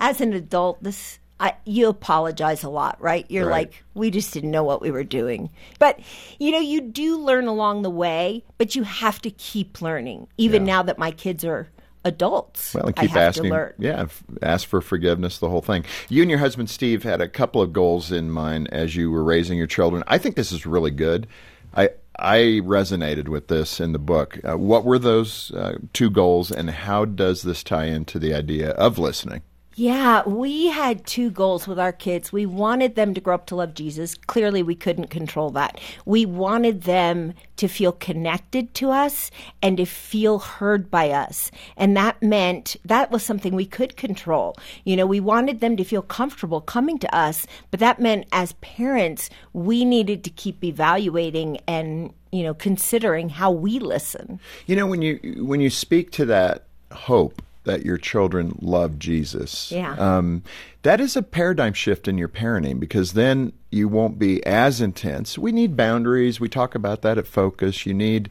as 0.00 0.20
an 0.20 0.32
adult, 0.32 0.82
this 0.82 1.20
I, 1.38 1.54
you 1.66 1.88
apologize 1.88 2.64
a 2.64 2.68
lot, 2.68 3.00
right? 3.00 3.26
You're 3.28 3.46
Right. 3.46 3.68
like, 3.68 3.84
we 3.94 4.10
just 4.10 4.32
didn't 4.32 4.50
know 4.50 4.64
what 4.64 4.80
we 4.82 4.90
were 4.90 5.04
doing. 5.04 5.50
But 5.78 6.00
you 6.40 6.50
know, 6.50 6.58
you 6.58 6.80
do 6.80 7.16
learn 7.16 7.46
along 7.46 7.82
the 7.82 7.90
way, 7.90 8.42
but 8.58 8.74
you 8.74 8.82
have 8.82 9.20
to 9.22 9.30
keep 9.30 9.80
learning. 9.80 10.26
Even 10.36 10.64
now 10.64 10.82
that 10.82 10.98
my 10.98 11.12
kids 11.12 11.44
are 11.44 11.68
adults, 12.06 12.74
Well, 12.74 12.86
and 12.86 12.94
I 12.96 13.02
keep 13.02 13.10
have 13.10 13.36
asking. 13.36 13.52
Yeah, 13.78 14.06
ask 14.42 14.66
for 14.66 14.80
forgiveness, 14.80 15.38
the 15.38 15.48
whole 15.48 15.60
thing. 15.60 15.84
You 16.08 16.22
and 16.22 16.30
your 16.30 16.40
husband 16.40 16.70
Steve 16.70 17.02
had 17.02 17.20
a 17.20 17.28
couple 17.28 17.60
of 17.60 17.72
goals 17.72 18.12
in 18.12 18.30
mind 18.30 18.68
as 18.72 18.96
you 18.96 19.10
were 19.10 19.24
raising 19.24 19.58
your 19.58 19.66
children. 19.66 20.02
I 20.06 20.18
think 20.18 20.36
this 20.36 20.52
is 20.52 20.64
really 20.66 20.90
good. 20.90 21.26
I 21.74 21.90
I 22.18 22.60
resonated 22.64 23.28
with 23.28 23.48
this 23.48 23.80
in 23.80 23.92
the 23.92 23.98
book. 23.98 24.38
Uh, 24.48 24.56
what 24.56 24.84
were 24.84 24.98
those 24.98 25.50
uh, 25.52 25.78
two 25.92 26.08
goals, 26.10 26.50
and 26.50 26.70
how 26.70 27.04
does 27.04 27.42
this 27.42 27.62
tie 27.62 27.86
into 27.86 28.18
the 28.18 28.32
idea 28.34 28.70
of 28.70 28.98
listening? 28.98 29.42
Yeah, 29.78 30.26
we 30.26 30.68
had 30.68 31.04
two 31.04 31.30
goals 31.30 31.68
with 31.68 31.78
our 31.78 31.92
kids. 31.92 32.32
We 32.32 32.46
wanted 32.46 32.94
them 32.94 33.12
to 33.12 33.20
grow 33.20 33.34
up 33.34 33.44
to 33.46 33.56
love 33.56 33.74
Jesus. 33.74 34.14
Clearly, 34.14 34.62
we 34.62 34.74
couldn't 34.74 35.08
control 35.08 35.50
that. 35.50 35.78
We 36.06 36.24
wanted 36.24 36.84
them 36.84 37.34
to 37.58 37.68
feel 37.68 37.92
connected 37.92 38.72
to 38.76 38.90
us 38.90 39.30
and 39.60 39.76
to 39.76 39.84
feel 39.84 40.38
heard 40.38 40.90
by 40.90 41.10
us. 41.10 41.50
And 41.76 41.94
that 41.94 42.22
meant 42.22 42.76
that 42.86 43.10
was 43.10 43.22
something 43.22 43.54
we 43.54 43.66
could 43.66 43.98
control. 43.98 44.56
You 44.84 44.96
know, 44.96 45.04
we 45.04 45.20
wanted 45.20 45.60
them 45.60 45.76
to 45.76 45.84
feel 45.84 46.00
comfortable 46.00 46.62
coming 46.62 46.98
to 47.00 47.14
us, 47.14 47.46
but 47.70 47.78
that 47.80 48.00
meant 48.00 48.28
as 48.32 48.54
parents, 48.62 49.28
we 49.52 49.84
needed 49.84 50.24
to 50.24 50.30
keep 50.30 50.64
evaluating 50.64 51.58
and, 51.68 52.14
you 52.32 52.44
know, 52.44 52.54
considering 52.54 53.28
how 53.28 53.50
we 53.50 53.78
listen. 53.78 54.40
You 54.64 54.76
know, 54.76 54.86
when 54.86 55.02
you 55.02 55.44
when 55.44 55.60
you 55.60 55.68
speak 55.68 56.12
to 56.12 56.24
that 56.24 56.64
hope 56.92 57.42
that 57.66 57.84
your 57.84 57.98
children 57.98 58.58
love 58.60 58.98
Jesus, 58.98 59.70
Yeah. 59.70 59.92
um, 59.98 60.42
that 60.82 61.00
is 61.00 61.14
a 61.16 61.22
paradigm 61.22 61.74
shift 61.74 62.08
in 62.08 62.16
your 62.16 62.28
parenting 62.28 62.80
because 62.80 63.12
then 63.12 63.52
you 63.70 63.86
won't 63.88 64.18
be 64.18 64.44
as 64.46 64.80
intense. 64.80 65.36
We 65.38 65.52
need 65.52 65.76
boundaries. 65.76 66.40
We 66.40 66.48
talk 66.48 66.74
about 66.74 67.02
that 67.02 67.18
at 67.18 67.26
Focus. 67.26 67.84
You 67.84 67.92
need 67.94 68.30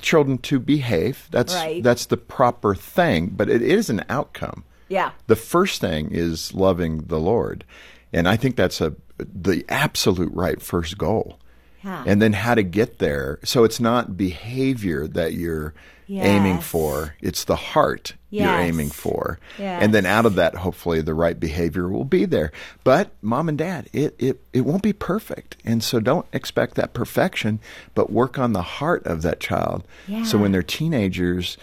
children 0.00 0.38
to 0.38 0.58
behave. 0.60 1.28
That's 1.30 1.54
Right. 1.54 1.82
that's 1.82 2.06
the 2.06 2.16
proper 2.16 2.74
thing, 2.74 3.32
but 3.34 3.48
it 3.48 3.62
is 3.62 3.88
an 3.88 4.04
outcome. 4.08 4.64
Yeah. 4.88 5.12
The 5.28 5.36
first 5.36 5.80
thing 5.80 6.08
is 6.12 6.52
loving 6.52 7.04
the 7.06 7.18
Lord, 7.20 7.64
and 8.12 8.28
I 8.28 8.36
think 8.36 8.56
that's 8.56 8.80
a 8.80 8.94
the 9.18 9.64
absolute 9.68 10.32
right 10.34 10.60
first 10.60 10.98
goal. 10.98 11.38
Yeah. 11.84 12.04
And 12.06 12.22
then 12.22 12.32
how 12.32 12.54
to 12.54 12.62
get 12.62 12.98
there. 12.98 13.38
So 13.44 13.64
it's 13.64 13.80
not 13.80 14.16
behavior 14.16 15.06
that 15.08 15.34
you're 15.34 15.74
aiming 16.08 16.60
for; 16.60 17.14
it's 17.20 17.44
the 17.44 17.56
heart 17.56 18.14
you're 18.30 18.48
aiming 18.48 18.90
for. 18.90 19.38
Yes. 19.58 19.82
And 19.82 19.94
then 19.94 20.06
out 20.06 20.26
of 20.26 20.34
that, 20.36 20.54
hopefully, 20.54 21.00
the 21.02 21.14
right 21.14 21.38
behavior 21.38 21.88
will 21.88 22.04
be 22.04 22.24
there. 22.24 22.52
But 22.84 23.10
mom 23.22 23.48
and 23.48 23.58
dad, 23.58 23.88
it 23.92 24.14
it 24.18 24.40
it 24.52 24.62
won't 24.62 24.82
be 24.82 24.92
perfect, 24.92 25.56
and 25.64 25.82
so 25.84 26.00
don't 26.00 26.26
expect 26.32 26.74
that 26.74 26.94
perfection. 26.94 27.60
But 27.94 28.10
work 28.10 28.38
on 28.38 28.52
the 28.54 28.62
heart 28.62 29.06
of 29.06 29.22
that 29.22 29.40
child. 29.40 29.84
So 30.24 30.38
when 30.38 30.52
they're 30.52 30.62
teenagers. 30.62 31.56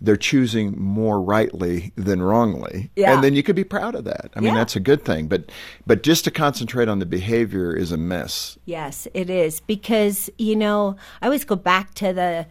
They're 0.00 0.16
choosing 0.16 0.80
more 0.80 1.20
rightly 1.20 1.92
than 1.96 2.22
wrongly, 2.22 2.90
Yeah. 2.94 3.12
and 3.14 3.24
then 3.24 3.34
you 3.34 3.42
could 3.42 3.56
be 3.56 3.64
proud 3.64 3.94
of 3.96 4.04
that. 4.04 4.30
I 4.36 4.40
mean, 4.40 4.54
Yeah. 4.54 4.60
that's 4.60 4.76
a 4.76 4.80
good 4.80 5.04
thing. 5.04 5.26
But, 5.26 5.50
but 5.86 6.02
just 6.02 6.24
to 6.24 6.30
concentrate 6.30 6.88
on 6.88 7.00
the 7.00 7.06
behavior 7.06 7.74
is 7.74 7.90
a 7.90 7.96
mess. 7.96 8.58
Yes, 8.64 9.08
it 9.14 9.28
is 9.28 9.60
because 9.60 10.30
you 10.38 10.54
know 10.56 10.96
I 11.20 11.26
always 11.26 11.44
go 11.44 11.56
back 11.56 11.94
to 11.94 12.12
the 12.12 12.46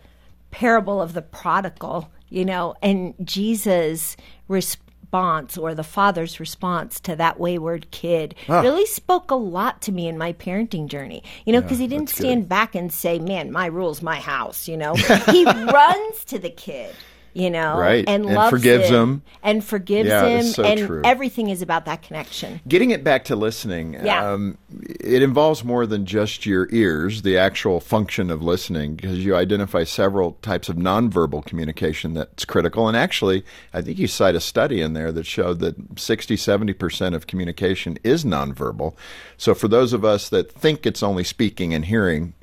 parable 0.51 1.01
of 1.01 1.13
the 1.13 1.21
prodigal, 1.21 2.09
you 2.29 2.43
know, 2.45 2.75
and 2.81 3.13
Jesus 3.23 4.17
res- 4.47 4.77
response 5.09 5.57
or 5.57 5.73
the 5.73 5.85
father's 5.85 6.37
response 6.37 6.99
to 6.99 7.15
that 7.15 7.39
wayward 7.39 7.89
kid 7.91 8.35
ah. 8.49 8.59
really 8.59 8.85
spoke 8.85 9.31
a 9.31 9.35
lot 9.35 9.81
to 9.81 9.93
me 9.93 10.05
in 10.05 10.17
my 10.17 10.33
parenting 10.33 10.85
journey. 10.87 11.23
You 11.45 11.53
know, 11.53 11.61
because 11.61 11.79
he 11.79 11.87
didn't 11.87 12.09
stand 12.09 12.41
good. 12.43 12.49
back 12.49 12.75
and 12.75 12.91
say, 12.91 13.17
"Man, 13.17 13.49
my 13.53 13.67
rules, 13.67 14.01
my 14.01 14.19
house." 14.19 14.67
You 14.67 14.75
know, 14.75 14.95
he 14.95 15.45
runs 15.45 16.25
to 16.25 16.37
the 16.37 16.49
kid. 16.49 16.93
You 17.37 17.51
know, 17.51 17.77
Right. 17.77 18.03
and, 18.07 18.25
And 18.25 18.33
loves 18.33 18.49
forgives 18.49 18.89
him. 18.89 19.21
and 19.43 19.63
forgives 19.63 20.09
Yeah, 20.09 20.25
him, 20.25 20.43
so 20.45 20.63
and 20.63 20.79
true. 20.87 21.01
everything 21.05 21.49
is 21.49 21.61
about 21.61 21.85
that 21.85 22.01
connection. 22.01 22.59
Getting 22.67 22.89
it 22.89 23.03
back 23.03 23.25
to 23.25 23.35
listening, 23.35 23.93
Yeah. 24.03 24.31
um, 24.33 24.57
it 24.99 25.21
involves 25.21 25.63
more 25.63 25.85
than 25.85 26.07
just 26.07 26.47
your 26.47 26.67
ears, 26.71 27.21
the 27.21 27.37
actual 27.37 27.79
function 27.79 28.31
of 28.31 28.41
listening, 28.41 28.95
because 28.95 29.23
you 29.23 29.35
identify 29.35 29.83
several 29.83 30.31
types 30.41 30.67
of 30.67 30.77
nonverbal 30.77 31.45
communication 31.45 32.15
that's 32.15 32.43
critical. 32.43 32.87
And 32.87 32.97
actually, 32.97 33.45
I 33.71 33.83
think 33.83 33.99
you 33.99 34.07
cite 34.07 34.33
a 34.33 34.39
study 34.39 34.81
in 34.81 34.93
there 34.93 35.11
that 35.11 35.27
showed 35.27 35.59
that 35.59 35.75
60, 35.99 36.37
70% 36.37 37.13
of 37.13 37.27
communication 37.27 37.99
is 38.03 38.25
nonverbal. 38.25 38.95
So 39.37 39.53
for 39.53 39.67
those 39.67 39.93
of 39.93 40.03
us 40.03 40.29
that 40.29 40.51
think 40.51 40.87
it's 40.87 41.03
only 41.03 41.23
speaking 41.23 41.71
and 41.75 41.85
hearing, 41.85 42.33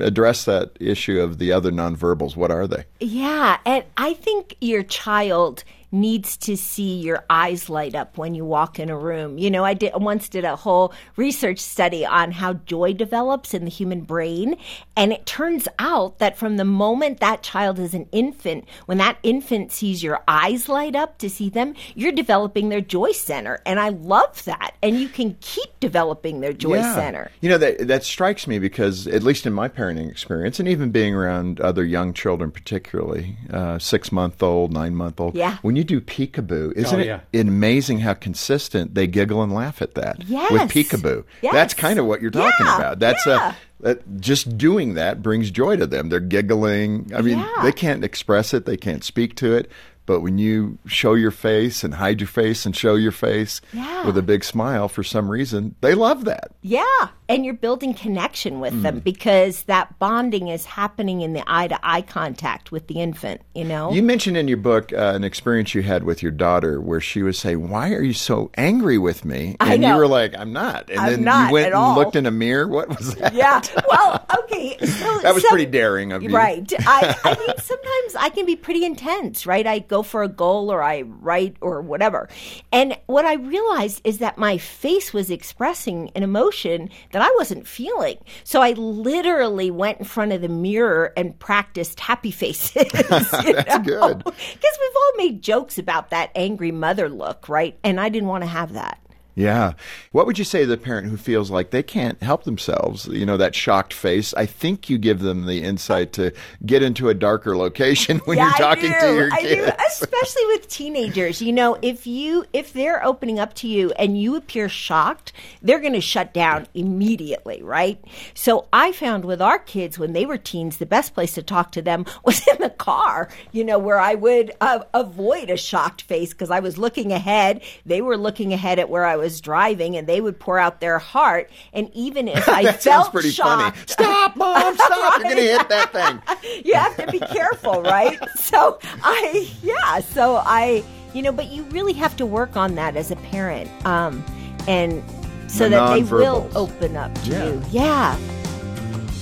address 0.00 0.44
that 0.44 0.72
issue 0.78 1.18
of 1.18 1.38
the 1.38 1.50
other 1.50 1.70
nonverbals. 1.72 2.36
What 2.36 2.50
are 2.50 2.66
they? 2.66 2.84
Yeah, 3.00 3.56
and 3.64 3.84
I 3.96 4.17
think 4.20 4.56
your 4.60 4.82
child 4.82 5.64
needs 5.90 6.36
to 6.36 6.56
see 6.56 6.98
your 7.00 7.24
eyes 7.30 7.70
light 7.70 7.94
up 7.94 8.18
when 8.18 8.34
you 8.34 8.44
walk 8.44 8.78
in 8.78 8.90
a 8.90 8.96
room. 8.98 9.38
You 9.38 9.50
know, 9.50 9.64
I 9.64 9.74
did 9.74 9.92
once 9.96 10.28
did 10.28 10.44
a 10.44 10.56
whole 10.56 10.92
research 11.16 11.58
study 11.58 12.04
on 12.04 12.32
how 12.32 12.54
joy 12.54 12.92
develops 12.92 13.54
in 13.54 13.64
the 13.64 13.70
human 13.70 14.02
brain, 14.02 14.56
and 14.96 15.12
it 15.12 15.24
turns 15.26 15.66
out 15.78 16.18
that 16.18 16.36
from 16.36 16.56
the 16.56 16.64
moment 16.64 17.20
that 17.20 17.42
child 17.42 17.78
is 17.78 17.94
an 17.94 18.06
infant, 18.12 18.66
when 18.86 18.98
that 18.98 19.18
infant 19.22 19.72
sees 19.72 20.02
your 20.02 20.20
eyes 20.28 20.68
light 20.68 20.94
up 20.94 21.18
to 21.18 21.30
see 21.30 21.48
them, 21.48 21.74
you're 21.94 22.12
developing 22.12 22.68
their 22.68 22.80
joy 22.80 23.12
center, 23.12 23.60
and 23.64 23.80
I 23.80 23.88
love 23.90 24.44
that. 24.44 24.74
And 24.82 25.00
you 25.00 25.08
can 25.08 25.36
keep 25.40 25.80
developing 25.80 26.40
their 26.40 26.52
joy 26.52 26.82
center. 26.82 27.30
You 27.40 27.48
know 27.48 27.58
that 27.58 27.88
that 27.88 28.04
strikes 28.04 28.46
me 28.46 28.58
because 28.58 29.06
at 29.06 29.22
least 29.22 29.46
in 29.46 29.52
my 29.52 29.68
parenting 29.68 30.10
experience, 30.10 30.60
and 30.60 30.68
even 30.68 30.90
being 30.90 31.14
around 31.14 31.60
other 31.60 31.84
young 31.84 32.12
children, 32.12 32.50
particularly 32.50 33.36
uh, 33.50 33.78
six 33.78 34.12
month 34.12 34.42
old, 34.42 34.72
nine 34.72 34.94
month 34.94 35.20
old, 35.20 35.34
Yeah. 35.34 35.56
when 35.62 35.76
you 35.78 35.84
do 35.84 36.00
peekaboo, 36.00 36.72
isn't 36.74 37.00
Oh, 37.08 37.20
it 37.32 37.40
amazing 37.46 38.00
how 38.00 38.12
consistent 38.14 38.94
they 38.94 39.06
giggle 39.06 39.42
and 39.42 39.54
laugh 39.54 39.80
at 39.80 39.94
that 39.94 40.22
Yes. 40.26 40.50
with 40.52 40.62
peekaboo? 40.62 41.24
Yes. 41.40 41.52
That's 41.54 41.74
kind 41.74 41.98
of 41.98 42.04
what 42.06 42.20
you're 42.20 42.30
talking 42.30 42.66
Yeah. 42.66 42.76
about. 42.76 42.98
That's 42.98 43.24
Yeah. 43.26 43.52
a 43.52 43.54
that 43.80 44.20
just 44.20 44.58
doing 44.58 44.94
that 44.94 45.22
brings 45.22 45.50
joy 45.52 45.76
to 45.76 45.86
them. 45.86 46.08
They're 46.08 46.18
giggling. 46.18 47.12
I 47.14 47.22
mean, 47.22 47.38
Yeah. 47.38 47.62
they 47.62 47.70
can't 47.72 48.02
express 48.04 48.52
it, 48.52 48.66
they 48.66 48.76
can't 48.76 49.04
speak 49.04 49.36
to 49.36 49.54
it. 49.54 49.70
But 50.08 50.20
when 50.22 50.38
you 50.38 50.78
show 50.86 51.12
your 51.12 51.30
face 51.30 51.84
and 51.84 51.92
hide 51.92 52.18
your 52.18 52.28
face 52.28 52.64
and 52.64 52.74
show 52.74 52.94
your 52.94 53.12
face 53.12 53.60
Yeah. 53.74 54.06
with 54.06 54.16
a 54.16 54.22
big 54.22 54.42
smile, 54.42 54.88
for 54.88 55.04
some 55.04 55.28
reason, 55.30 55.74
they 55.82 55.94
love 55.94 56.24
that. 56.24 56.52
Yeah, 56.62 56.82
and 57.28 57.44
you're 57.44 57.52
building 57.52 57.92
connection 57.92 58.58
with 58.58 58.72
Mm. 58.72 58.82
them 58.82 58.98
because 59.00 59.64
that 59.64 59.98
bonding 59.98 60.48
is 60.48 60.64
happening 60.64 61.20
in 61.20 61.34
the 61.34 61.42
eye 61.46 61.68
to 61.68 61.78
eye 61.82 62.00
contact 62.00 62.72
with 62.72 62.86
the 62.86 62.94
infant, 63.02 63.42
you 63.54 63.64
know? 63.64 63.92
You 63.92 64.02
mentioned 64.02 64.38
in 64.38 64.48
your 64.48 64.56
book 64.56 64.94
uh, 64.94 65.12
an 65.14 65.24
experience 65.24 65.74
you 65.74 65.82
had 65.82 66.04
with 66.04 66.22
your 66.22 66.32
daughter 66.32 66.80
where 66.80 67.00
she 67.02 67.22
was 67.22 67.38
saying, 67.38 67.68
"Why 67.68 67.92
are 67.92 68.02
you 68.02 68.14
so 68.14 68.50
angry 68.56 68.96
with 68.96 69.26
me?" 69.26 69.56
And 69.60 69.82
you 69.84 69.94
were 69.94 70.06
like, 70.08 70.34
"I'm 70.38 70.54
not." 70.54 70.88
And 70.88 70.98
I'm 71.00 71.10
then 71.10 71.24
not 71.24 71.48
you 71.48 71.52
went 71.52 71.66
and 71.66 71.74
all. 71.74 71.94
looked 71.96 72.16
in 72.16 72.24
a 72.24 72.30
mirror. 72.30 72.66
What 72.66 72.88
was 72.88 73.14
that? 73.16 73.34
yeah. 73.34 73.60
Well, 73.90 74.24
okay. 74.40 74.78
So, 74.80 75.18
That 75.22 75.34
was 75.34 75.42
so- 75.42 75.50
pretty 75.50 75.66
daring 75.66 76.12
of 76.12 76.22
you. 76.22 76.30
Right. 76.30 76.66
I, 76.86 77.14
I 77.24 77.34
mean, 77.38 77.56
sometimes 77.58 78.16
I 78.18 78.30
can 78.30 78.46
be 78.46 78.56
pretty 78.56 78.84
intense, 78.86 79.46
right? 79.46 79.66
I 79.66 79.80
go 79.80 79.97
for 80.02 80.22
a 80.22 80.28
goal 80.28 80.72
or 80.72 80.82
I 80.82 81.02
write 81.02 81.56
or 81.60 81.80
whatever. 81.80 82.28
And 82.72 82.98
what 83.06 83.24
I 83.24 83.34
realized 83.34 84.00
is 84.04 84.18
that 84.18 84.38
my 84.38 84.58
face 84.58 85.12
was 85.12 85.30
expressing 85.30 86.10
an 86.14 86.22
emotion 86.22 86.90
that 87.12 87.22
I 87.22 87.30
wasn't 87.36 87.66
feeling. 87.66 88.18
So 88.44 88.60
I 88.60 88.72
literally 88.72 89.70
went 89.70 89.98
in 89.98 90.04
front 90.04 90.32
of 90.32 90.40
the 90.40 90.48
mirror 90.48 91.12
and 91.16 91.38
practiced 91.38 92.00
happy 92.00 92.30
faces. 92.30 92.74
That's 92.92 93.78
good. 93.86 94.24
Because 94.58 94.78
we've 94.80 94.96
all 94.96 95.12
made 95.16 95.42
jokes 95.42 95.78
about 95.78 96.10
that 96.10 96.30
angry 96.34 96.72
mother 96.72 97.08
look, 97.08 97.48
right? 97.48 97.78
And 97.84 98.00
I 98.00 98.08
didn't 98.08 98.28
want 98.28 98.42
to 98.42 98.48
have 98.48 98.72
that. 98.74 98.98
Yeah. 99.38 99.74
What 100.10 100.26
would 100.26 100.36
you 100.36 100.44
say 100.44 100.62
to 100.62 100.66
the 100.66 100.76
parent 100.76 101.06
who 101.08 101.16
feels 101.16 101.48
like 101.48 101.70
they 101.70 101.84
can't 101.84 102.20
help 102.20 102.42
themselves? 102.42 103.06
You 103.06 103.24
know, 103.24 103.36
that 103.36 103.54
shocked 103.54 103.92
face. 103.94 104.34
I 104.34 104.46
think 104.46 104.90
you 104.90 104.98
give 104.98 105.20
them 105.20 105.46
the 105.46 105.62
insight 105.62 106.12
to 106.14 106.32
get 106.66 106.82
into 106.82 107.08
a 107.08 107.14
darker 107.14 107.56
location 107.56 108.18
when 108.24 108.36
Yeah, 108.38 108.46
you're 108.46 108.52
talking 108.58 108.90
to 108.90 109.14
your 109.14 109.32
I 109.32 109.42
kids. 109.42 109.66
do, 109.66 109.72
especially 109.88 110.46
with 110.48 110.66
teenagers. 110.68 111.40
You 111.40 111.52
know, 111.52 111.78
if 111.82 112.04
you 112.04 112.46
if 112.52 112.72
they're 112.72 113.04
opening 113.06 113.38
up 113.38 113.54
to 113.54 113.68
you 113.68 113.92
and 113.92 114.20
you 114.20 114.34
appear 114.34 114.68
shocked, 114.68 115.32
they're 115.62 115.78
going 115.78 115.92
to 115.92 116.00
shut 116.00 116.34
down 116.34 116.66
immediately, 116.74 117.62
right? 117.62 118.02
So 118.34 118.66
I 118.72 118.90
found 118.90 119.24
with 119.24 119.40
our 119.40 119.60
kids 119.60 120.00
when 120.00 120.14
they 120.14 120.26
were 120.26 120.38
teens, 120.38 120.78
the 120.78 120.84
best 120.86 121.14
place 121.14 121.34
to 121.34 121.44
talk 121.44 121.70
to 121.72 121.82
them 121.82 122.06
was 122.24 122.44
in 122.48 122.58
the 122.60 122.70
car. 122.70 123.28
You 123.52 123.62
know, 123.62 123.78
where 123.78 124.00
I 124.00 124.16
would 124.16 124.50
uh, 124.60 124.80
avoid 124.94 125.48
a 125.48 125.56
shocked 125.56 126.02
face 126.02 126.30
because 126.32 126.50
I 126.50 126.58
was 126.58 126.76
looking 126.76 127.12
ahead. 127.12 127.62
They 127.86 128.02
were 128.02 128.16
looking 128.16 128.52
ahead 128.52 128.80
at 128.80 128.90
where 128.90 129.04
I 129.04 129.14
was 129.14 129.27
driving, 129.40 129.96
and 129.96 130.06
they 130.06 130.20
would 130.20 130.38
pour 130.40 130.58
out 130.58 130.80
their 130.80 130.98
heart. 130.98 131.50
And 131.72 131.90
even 131.94 132.28
if 132.28 132.48
I 132.48 132.62
that 132.64 132.82
felt 132.82 133.04
sounds 133.04 133.08
pretty 133.10 133.30
shocked, 133.30 133.76
funny. 133.76 133.86
Stop, 133.88 134.36
mom! 134.36 134.74
Stop! 134.76 135.18
You're 135.20 135.24
going 135.24 135.36
to 135.36 135.42
hit 135.42 135.68
that 135.68 135.92
thing. 136.42 136.62
you 136.64 136.74
have 136.74 136.96
to 136.96 137.06
be 137.12 137.18
careful, 137.20 137.82
right? 137.82 138.18
So 138.36 138.78
I, 139.02 139.48
yeah, 139.62 140.00
so 140.00 140.36
I, 140.36 140.82
you 141.14 141.22
know, 141.22 141.32
but 141.32 141.46
you 141.48 141.62
really 141.64 141.92
have 141.94 142.16
to 142.16 142.26
work 142.26 142.56
on 142.56 142.74
that 142.76 142.96
as 142.96 143.10
a 143.10 143.16
parent, 143.16 143.68
um, 143.86 144.24
and 144.66 145.02
so 145.50 145.64
The 145.64 145.70
that 145.70 145.94
they 145.94 146.02
will 146.02 146.48
open 146.54 146.96
up 146.96 147.14
to 147.22 147.30
Yeah. 147.30 147.44
you. 147.46 147.62
Yeah. 147.70 148.18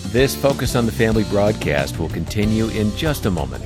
This 0.09 0.35
Focus 0.35 0.75
on 0.77 0.87
the 0.87 0.93
Family 0.93 1.25
broadcast 1.25 1.99
will 1.99 2.09
continue 2.09 2.69
in 2.69 2.95
just 2.97 3.27
a 3.27 3.31
moment. 3.31 3.63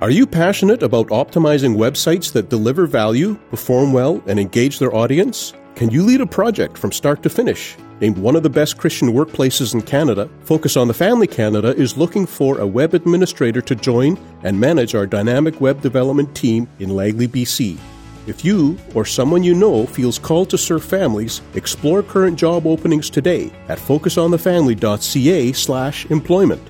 Are 0.00 0.10
you 0.10 0.26
passionate 0.26 0.82
about 0.82 1.08
optimizing 1.08 1.76
websites 1.76 2.32
that 2.32 2.48
deliver 2.48 2.86
value, 2.86 3.34
perform 3.50 3.92
well, 3.92 4.22
and 4.26 4.40
engage 4.40 4.78
their 4.78 4.94
audience? 4.94 5.52
Can 5.74 5.90
you 5.90 6.02
lead 6.02 6.22
a 6.22 6.26
project 6.26 6.78
from 6.78 6.90
start 6.90 7.22
to 7.22 7.28
finish? 7.28 7.76
Named 8.00 8.16
one 8.16 8.34
of 8.34 8.42
the 8.42 8.48
best 8.48 8.78
Christian 8.78 9.12
workplaces 9.12 9.74
in 9.74 9.82
Canada, 9.82 10.30
Focus 10.44 10.78
on 10.78 10.88
the 10.88 10.94
Family 10.94 11.26
Canada 11.26 11.76
is 11.76 11.98
looking 11.98 12.24
for 12.24 12.60
a 12.60 12.66
web 12.66 12.94
administrator 12.94 13.60
to 13.60 13.74
join 13.74 14.18
and 14.42 14.58
manage 14.58 14.94
our 14.94 15.06
dynamic 15.06 15.60
web 15.60 15.82
development 15.82 16.34
team 16.34 16.66
in 16.78 16.96
Langley, 16.96 17.28
BC. 17.28 17.76
If 18.26 18.42
you 18.42 18.78
or 18.94 19.04
someone 19.04 19.42
you 19.42 19.54
know 19.54 19.84
feels 19.84 20.18
called 20.18 20.48
to 20.48 20.56
serve 20.56 20.82
families, 20.82 21.42
explore 21.52 22.02
current 22.02 22.38
job 22.38 22.66
openings 22.66 23.10
today 23.10 23.52
at 23.68 23.78
focusonthefamily.ca/employment. 23.78 26.69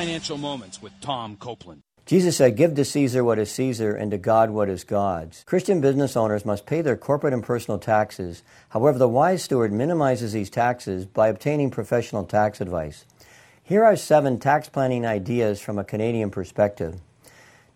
Financial 0.00 0.38
Moments 0.38 0.80
with 0.80 0.98
Tom 1.02 1.36
Copeland. 1.36 1.82
Jesus 2.06 2.38
said, 2.38 2.56
Give 2.56 2.74
to 2.74 2.86
Caesar 2.86 3.22
what 3.22 3.38
is 3.38 3.52
Caesar 3.52 3.94
and 3.94 4.10
to 4.12 4.16
God 4.16 4.48
what 4.48 4.70
is 4.70 4.82
God's. 4.82 5.44
Christian 5.44 5.82
business 5.82 6.16
owners 6.16 6.46
must 6.46 6.64
pay 6.64 6.80
their 6.80 6.96
corporate 6.96 7.34
and 7.34 7.44
personal 7.44 7.78
taxes. 7.78 8.42
However, 8.70 8.98
the 8.98 9.06
wise 9.06 9.44
steward 9.44 9.74
minimizes 9.74 10.32
these 10.32 10.48
taxes 10.48 11.04
by 11.04 11.28
obtaining 11.28 11.70
professional 11.70 12.24
tax 12.24 12.62
advice. 12.62 13.04
Here 13.62 13.84
are 13.84 13.94
seven 13.94 14.38
tax 14.38 14.70
planning 14.70 15.04
ideas 15.04 15.60
from 15.60 15.78
a 15.78 15.84
Canadian 15.84 16.30
perspective. 16.30 16.98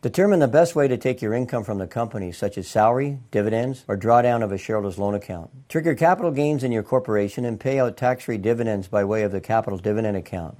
Determine 0.00 0.40
the 0.40 0.48
best 0.48 0.74
way 0.74 0.88
to 0.88 0.96
take 0.96 1.20
your 1.20 1.34
income 1.34 1.62
from 1.62 1.76
the 1.76 1.86
company, 1.86 2.32
such 2.32 2.56
as 2.56 2.66
salary, 2.66 3.18
dividends, 3.32 3.84
or 3.86 3.98
drawdown 3.98 4.42
of 4.42 4.50
a 4.50 4.56
shareholder's 4.56 4.98
loan 4.98 5.14
account. 5.14 5.50
Trigger 5.68 5.94
capital 5.94 6.30
gains 6.30 6.64
in 6.64 6.72
your 6.72 6.82
corporation 6.82 7.44
and 7.44 7.60
pay 7.60 7.78
out 7.78 7.98
tax 7.98 8.24
free 8.24 8.38
dividends 8.38 8.88
by 8.88 9.04
way 9.04 9.24
of 9.24 9.30
the 9.32 9.42
capital 9.42 9.78
dividend 9.78 10.16
account. 10.16 10.56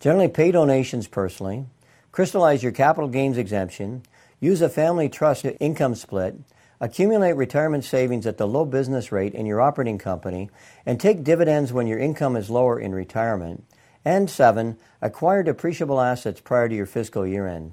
Generally, 0.00 0.28
pay 0.28 0.50
donations 0.50 1.08
personally. 1.08 1.66
Crystallize 2.12 2.62
your 2.62 2.72
capital 2.72 3.08
gains 3.08 3.38
exemption. 3.38 4.02
Use 4.40 4.60
a 4.60 4.68
family 4.68 5.08
trust 5.08 5.46
income 5.60 5.94
split. 5.94 6.36
Accumulate 6.80 7.32
retirement 7.32 7.84
savings 7.84 8.26
at 8.26 8.36
the 8.36 8.46
low 8.46 8.64
business 8.64 9.10
rate 9.10 9.34
in 9.34 9.46
your 9.46 9.60
operating 9.60 9.98
company. 9.98 10.50
And 10.84 11.00
take 11.00 11.24
dividends 11.24 11.72
when 11.72 11.86
your 11.86 11.98
income 11.98 12.36
is 12.36 12.50
lower 12.50 12.78
in 12.78 12.94
retirement. 12.94 13.64
And 14.04 14.30
seven, 14.30 14.78
acquire 15.00 15.42
depreciable 15.42 16.04
assets 16.04 16.40
prior 16.40 16.68
to 16.68 16.74
your 16.74 16.86
fiscal 16.86 17.26
year 17.26 17.46
end. 17.46 17.72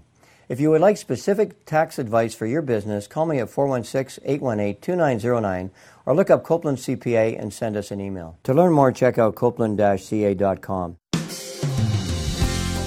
If 0.50 0.60
you 0.60 0.72
would 0.72 0.82
like 0.82 0.98
specific 0.98 1.66
tax 1.66 1.98
advice 1.98 2.36
for 2.36 2.46
your 2.46 2.62
business, 2.62 3.08
call 3.08 3.26
me 3.26 3.40
at 3.40 3.50
416 3.50 4.24
818 4.26 4.82
2909 4.82 5.72
or 6.06 6.16
look 6.16 6.30
up 6.30 6.44
Copeland 6.44 6.80
CPA 6.80 7.40
and 7.40 7.54
send 7.54 7.78
us 7.78 7.92
an 7.92 8.02
email. 8.02 8.38
To 8.44 8.54
learn 8.54 8.74
more, 8.74 8.92
check 8.92 9.18
out 9.18 9.36
copeland 9.36 9.78
ca.com. 9.80 10.98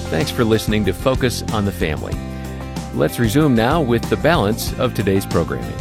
Thanks 0.09 0.31
for 0.31 0.45
listening 0.45 0.85
to 0.85 0.93
Focus 0.93 1.43
on 1.51 1.65
the 1.65 1.71
Family. 1.71 2.13
Let's 2.93 3.19
resume 3.19 3.55
now 3.55 3.81
with 3.81 4.09
the 4.09 4.15
balance 4.15 4.71
of 4.79 4.93
today's 4.93 5.25
programming. 5.25 5.75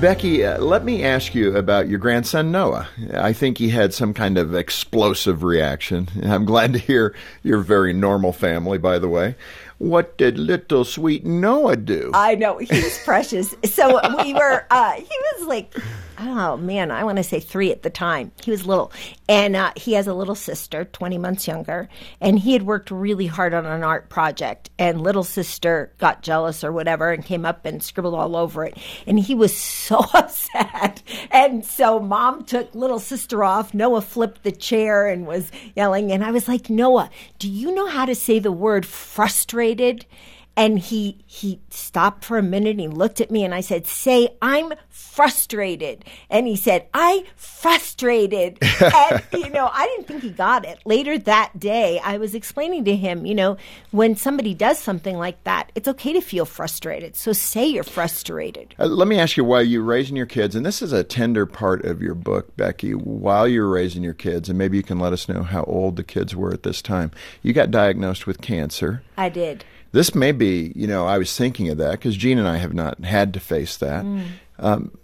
Becky, 0.00 0.42
uh, 0.42 0.58
let 0.58 0.86
me 0.86 1.04
ask 1.04 1.34
you 1.34 1.54
about 1.54 1.88
your 1.88 1.98
grandson 1.98 2.50
Noah. 2.50 2.88
I 3.12 3.34
think 3.34 3.58
he 3.58 3.68
had 3.68 3.92
some 3.92 4.14
kind 4.14 4.38
of 4.38 4.54
explosive 4.54 5.42
reaction. 5.42 6.08
I'm 6.24 6.46
glad 6.46 6.72
to 6.72 6.78
hear 6.78 7.14
you're 7.42 7.60
a 7.60 7.62
very 7.62 7.92
normal 7.92 8.32
family, 8.32 8.78
by 8.78 8.98
the 8.98 9.10
way. 9.10 9.36
What 9.76 10.16
did 10.16 10.38
little 10.38 10.86
sweet 10.86 11.26
Noah 11.26 11.76
do? 11.76 12.10
I 12.14 12.36
know 12.36 12.56
he's 12.56 13.04
precious. 13.04 13.54
So 13.64 14.00
we 14.24 14.32
were. 14.32 14.64
Uh, 14.70 14.92
he 14.92 15.16
was 15.36 15.46
like, 15.46 15.74
oh 16.18 16.56
man, 16.56 16.90
I 16.90 17.04
want 17.04 17.18
to 17.18 17.22
say 17.24 17.40
three 17.40 17.70
at 17.72 17.82
the 17.82 17.90
time. 17.90 18.32
He 18.42 18.50
was 18.50 18.66
little, 18.66 18.92
and 19.28 19.56
uh, 19.56 19.72
he 19.76 19.94
has 19.94 20.06
a 20.06 20.14
little 20.14 20.34
sister, 20.34 20.84
twenty 20.84 21.18
months 21.18 21.46
younger, 21.46 21.88
and 22.20 22.38
he 22.38 22.52
had 22.52 22.62
worked 22.62 22.90
really 22.90 23.26
hard 23.26 23.54
on 23.54 23.66
an 23.66 23.82
art 23.82 24.08
project. 24.08 24.70
And 24.78 25.00
little 25.00 25.24
sister 25.24 25.92
got 25.98 26.22
jealous 26.22 26.64
or 26.64 26.72
whatever, 26.72 27.10
and 27.10 27.24
came 27.24 27.44
up 27.44 27.64
and 27.66 27.82
scribbled 27.82 28.14
all 28.14 28.36
over 28.36 28.64
it. 28.64 28.78
And 29.06 29.18
he 29.18 29.34
was 29.34 29.56
so 29.56 30.04
upset. 30.14 31.02
And 31.30 31.64
so 31.64 32.00
mom 32.00 32.44
took 32.44 32.74
little 32.74 32.98
sister 32.98 33.44
off. 33.44 33.74
Noah 33.74 34.02
flipped 34.02 34.42
the 34.42 34.52
chair 34.52 35.06
and 35.06 35.26
was 35.26 35.50
yelling. 35.74 36.12
And 36.12 36.24
I 36.24 36.30
was 36.30 36.48
like, 36.48 36.70
Noah, 36.70 37.10
do 37.38 37.48
you 37.48 37.74
know 37.74 37.86
how 37.86 38.04
to 38.04 38.14
say 38.14 38.38
the 38.38 38.52
word 38.52 38.86
frustrated? 38.86 40.06
And 40.56 40.78
he 40.78 41.18
he 41.26 41.60
stopped 41.70 42.24
for 42.24 42.36
a 42.36 42.42
minute 42.42 42.70
and 42.72 42.80
he 42.80 42.88
looked 42.88 43.20
at 43.20 43.30
me 43.30 43.44
and 43.44 43.54
I 43.54 43.60
said, 43.60 43.86
"Say 43.86 44.36
I'm 44.42 44.72
frustrated." 44.90 46.04
And 46.28 46.46
he 46.46 46.56
said, 46.56 46.86
"I 46.92 47.24
frustrated." 47.36 48.58
and 48.80 49.22
you 49.32 49.48
know, 49.50 49.70
I 49.72 49.86
didn't 49.86 50.06
think 50.06 50.22
he 50.22 50.30
got 50.30 50.66
it. 50.66 50.78
Later 50.84 51.18
that 51.18 51.58
day, 51.58 52.00
I 52.04 52.18
was 52.18 52.34
explaining 52.34 52.84
to 52.84 52.94
him, 52.94 53.24
you 53.24 53.34
know, 53.34 53.56
when 53.92 54.14
somebody 54.14 54.52
does 54.54 54.78
something 54.78 55.16
like 55.16 55.42
that, 55.44 55.72
it's 55.74 55.88
okay 55.88 56.12
to 56.12 56.20
feel 56.20 56.44
frustrated. 56.44 57.16
So 57.16 57.32
say 57.32 57.66
you're 57.66 57.82
frustrated. 57.82 58.74
Uh, 58.78 58.86
let 58.86 59.08
me 59.08 59.18
ask 59.18 59.36
you 59.36 59.44
while 59.44 59.62
you're 59.62 59.82
raising 59.82 60.16
your 60.16 60.26
kids, 60.26 60.54
and 60.54 60.66
this 60.66 60.82
is 60.82 60.92
a 60.92 61.04
tender 61.04 61.46
part 61.46 61.84
of 61.84 62.02
your 62.02 62.14
book, 62.14 62.54
Becky, 62.56 62.94
while 62.94 63.48
you're 63.48 63.68
raising 63.68 64.02
your 64.02 64.14
kids, 64.14 64.50
and 64.50 64.58
maybe 64.58 64.76
you 64.76 64.82
can 64.82 64.98
let 64.98 65.14
us 65.14 65.28
know 65.28 65.42
how 65.42 65.64
old 65.64 65.96
the 65.96 66.04
kids 66.04 66.36
were 66.36 66.52
at 66.52 66.62
this 66.62 66.82
time. 66.82 67.10
You 67.42 67.54
got 67.54 67.70
diagnosed 67.70 68.26
with 68.26 68.42
cancer. 68.42 69.02
I 69.16 69.30
did 69.30 69.64
this 69.92 70.14
may 70.14 70.32
be, 70.32 70.72
you 70.74 70.86
know, 70.86 71.06
I 71.06 71.18
was 71.18 71.36
thinking 71.36 71.68
of 71.68 71.78
that 71.78 71.92
because 71.92 72.16
Jean 72.16 72.38
and 72.38 72.48
I 72.48 72.56
have 72.56 72.74
not 72.74 73.04
had 73.04 73.34
to 73.34 73.40
face 73.40 73.76
that. 73.76 74.04
Mm. 74.04 74.24
Um, 74.58 74.98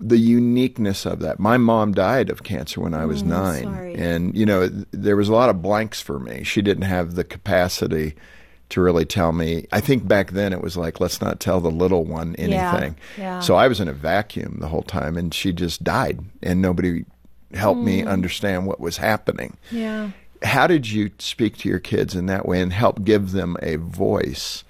the 0.00 0.18
uniqueness 0.18 1.04
of 1.06 1.20
that. 1.20 1.38
My 1.38 1.56
mom 1.56 1.92
died 1.92 2.30
of 2.30 2.42
cancer 2.42 2.80
when 2.80 2.94
I 2.94 3.04
was 3.04 3.22
mm, 3.22 3.28
nine, 3.28 3.64
sorry. 3.64 3.94
and 3.96 4.36
you 4.36 4.46
know 4.46 4.68
there 4.92 5.16
was 5.16 5.28
a 5.28 5.32
lot 5.32 5.50
of 5.50 5.60
blanks 5.60 6.00
for 6.00 6.18
me. 6.18 6.44
She 6.44 6.62
didn't 6.62 6.84
have 6.84 7.14
the 7.14 7.24
capacity 7.24 8.14
to 8.68 8.80
really 8.80 9.04
tell 9.04 9.32
me. 9.32 9.66
I 9.72 9.80
think 9.80 10.06
back 10.06 10.32
then 10.32 10.52
it 10.52 10.62
was 10.62 10.76
like, 10.76 11.00
let's 11.00 11.20
not 11.20 11.40
tell 11.40 11.60
the 11.60 11.70
little 11.70 12.04
one 12.04 12.36
anything. 12.36 12.96
Yeah, 13.16 13.22
yeah. 13.22 13.40
So 13.40 13.56
I 13.56 13.66
was 13.66 13.80
in 13.80 13.88
a 13.88 13.92
vacuum 13.92 14.58
the 14.60 14.68
whole 14.68 14.82
time, 14.82 15.16
and 15.16 15.34
she 15.34 15.52
just 15.52 15.82
died, 15.82 16.20
and 16.42 16.62
nobody 16.62 17.04
helped 17.52 17.80
mm. 17.80 17.84
me 17.84 18.04
understand 18.04 18.66
what 18.66 18.78
was 18.78 18.98
happening. 18.98 19.56
Yeah 19.72 20.10
how 20.42 20.66
did 20.66 20.90
you 20.90 21.10
speak 21.18 21.56
to 21.58 21.68
your 21.68 21.78
kids 21.78 22.14
in 22.14 22.26
that 22.26 22.46
way 22.46 22.60
and 22.60 22.72
help 22.72 23.04
give 23.04 23.32
them 23.32 23.56
a 23.62 23.76
voice 23.76 24.64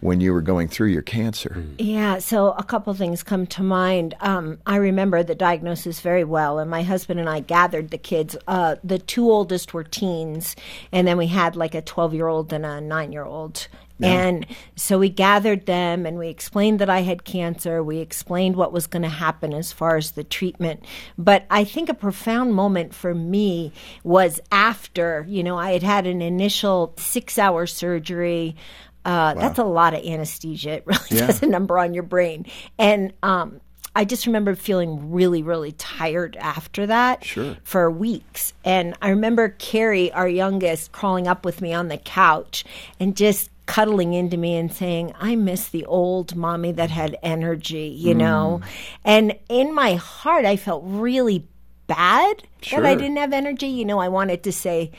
when 0.00 0.20
you 0.20 0.34
were 0.34 0.42
going 0.42 0.68
through 0.68 0.88
your 0.88 1.02
cancer? 1.02 1.64
Yeah, 1.78 2.18
so 2.18 2.52
a 2.52 2.62
couple 2.62 2.92
things 2.92 3.22
come 3.22 3.46
to 3.48 3.62
mind. 3.62 4.14
Um, 4.20 4.58
I 4.66 4.76
remember 4.76 5.22
the 5.22 5.34
diagnosis 5.34 6.00
very 6.00 6.24
well, 6.24 6.58
and 6.58 6.70
my 6.70 6.82
husband 6.82 7.20
and 7.20 7.28
I 7.28 7.40
gathered 7.40 7.90
the 7.90 7.98
kids. 7.98 8.36
Uh, 8.46 8.76
the 8.84 8.98
two 8.98 9.30
oldest 9.30 9.72
were 9.72 9.82
teens, 9.82 10.56
and 10.92 11.08
then 11.08 11.16
we 11.16 11.28
had 11.28 11.56
like 11.56 11.74
a 11.74 11.80
12 11.80 12.12
year 12.12 12.28
old 12.28 12.52
and 12.52 12.66
a 12.66 12.80
nine 12.82 13.12
year 13.12 13.24
old. 13.24 13.66
Yeah. 13.98 14.08
And 14.08 14.46
so 14.74 14.98
we 14.98 15.08
gathered 15.08 15.66
them 15.66 16.04
and 16.04 16.18
we 16.18 16.28
explained 16.28 16.80
that 16.80 16.90
I 16.90 17.00
had 17.00 17.24
cancer. 17.24 17.82
We 17.82 17.98
explained 17.98 18.56
what 18.56 18.72
was 18.72 18.86
going 18.86 19.02
to 19.02 19.08
happen 19.08 19.54
as 19.54 19.72
far 19.72 19.96
as 19.96 20.12
the 20.12 20.24
treatment. 20.24 20.84
But 21.16 21.46
I 21.48 21.64
think 21.64 21.88
a 21.88 21.94
profound 21.94 22.54
moment 22.54 22.94
for 22.94 23.14
me 23.14 23.72
was 24.02 24.40
after, 24.50 25.24
you 25.28 25.44
know, 25.44 25.56
I 25.56 25.72
had 25.72 25.82
had 25.82 26.06
an 26.06 26.22
initial 26.22 26.94
six 26.98 27.38
hour 27.38 27.66
surgery. 27.66 28.56
Uh, 29.04 29.34
wow. 29.36 29.40
That's 29.40 29.58
a 29.58 29.64
lot 29.64 29.94
of 29.94 30.04
anesthesia. 30.04 30.70
It 30.70 30.86
really 30.86 31.00
yeah. 31.10 31.26
does 31.26 31.42
a 31.42 31.46
number 31.46 31.78
on 31.78 31.94
your 31.94 32.02
brain. 32.02 32.46
And 32.78 33.12
um, 33.22 33.60
I 33.94 34.04
just 34.04 34.26
remember 34.26 34.56
feeling 34.56 35.12
really, 35.12 35.42
really 35.42 35.72
tired 35.72 36.36
after 36.36 36.86
that 36.88 37.22
sure. 37.22 37.56
for 37.62 37.88
weeks. 37.90 38.52
And 38.64 38.96
I 39.00 39.10
remember 39.10 39.50
Carrie, 39.50 40.10
our 40.10 40.28
youngest, 40.28 40.90
crawling 40.90 41.28
up 41.28 41.44
with 41.44 41.60
me 41.60 41.72
on 41.72 41.88
the 41.88 41.98
couch 41.98 42.64
and 42.98 43.16
just 43.16 43.50
cuddling 43.66 44.12
into 44.12 44.36
me 44.36 44.56
and 44.56 44.72
saying, 44.72 45.14
I 45.18 45.36
miss 45.36 45.68
the 45.68 45.84
old 45.86 46.36
mommy 46.36 46.72
that 46.72 46.90
had 46.90 47.16
energy, 47.22 47.94
you 47.98 48.14
mm. 48.14 48.18
know? 48.18 48.60
And 49.04 49.38
in 49.48 49.74
my 49.74 49.94
heart, 49.94 50.44
I 50.44 50.56
felt 50.56 50.82
really 50.86 51.48
bad 51.86 52.42
sure. 52.62 52.80
that 52.80 52.88
I 52.88 52.94
didn't 52.94 53.16
have 53.16 53.32
energy. 53.32 53.68
You 53.68 53.84
know, 53.84 53.98
I 53.98 54.08
wanted 54.08 54.42
to 54.44 54.52
say, 54.52 54.92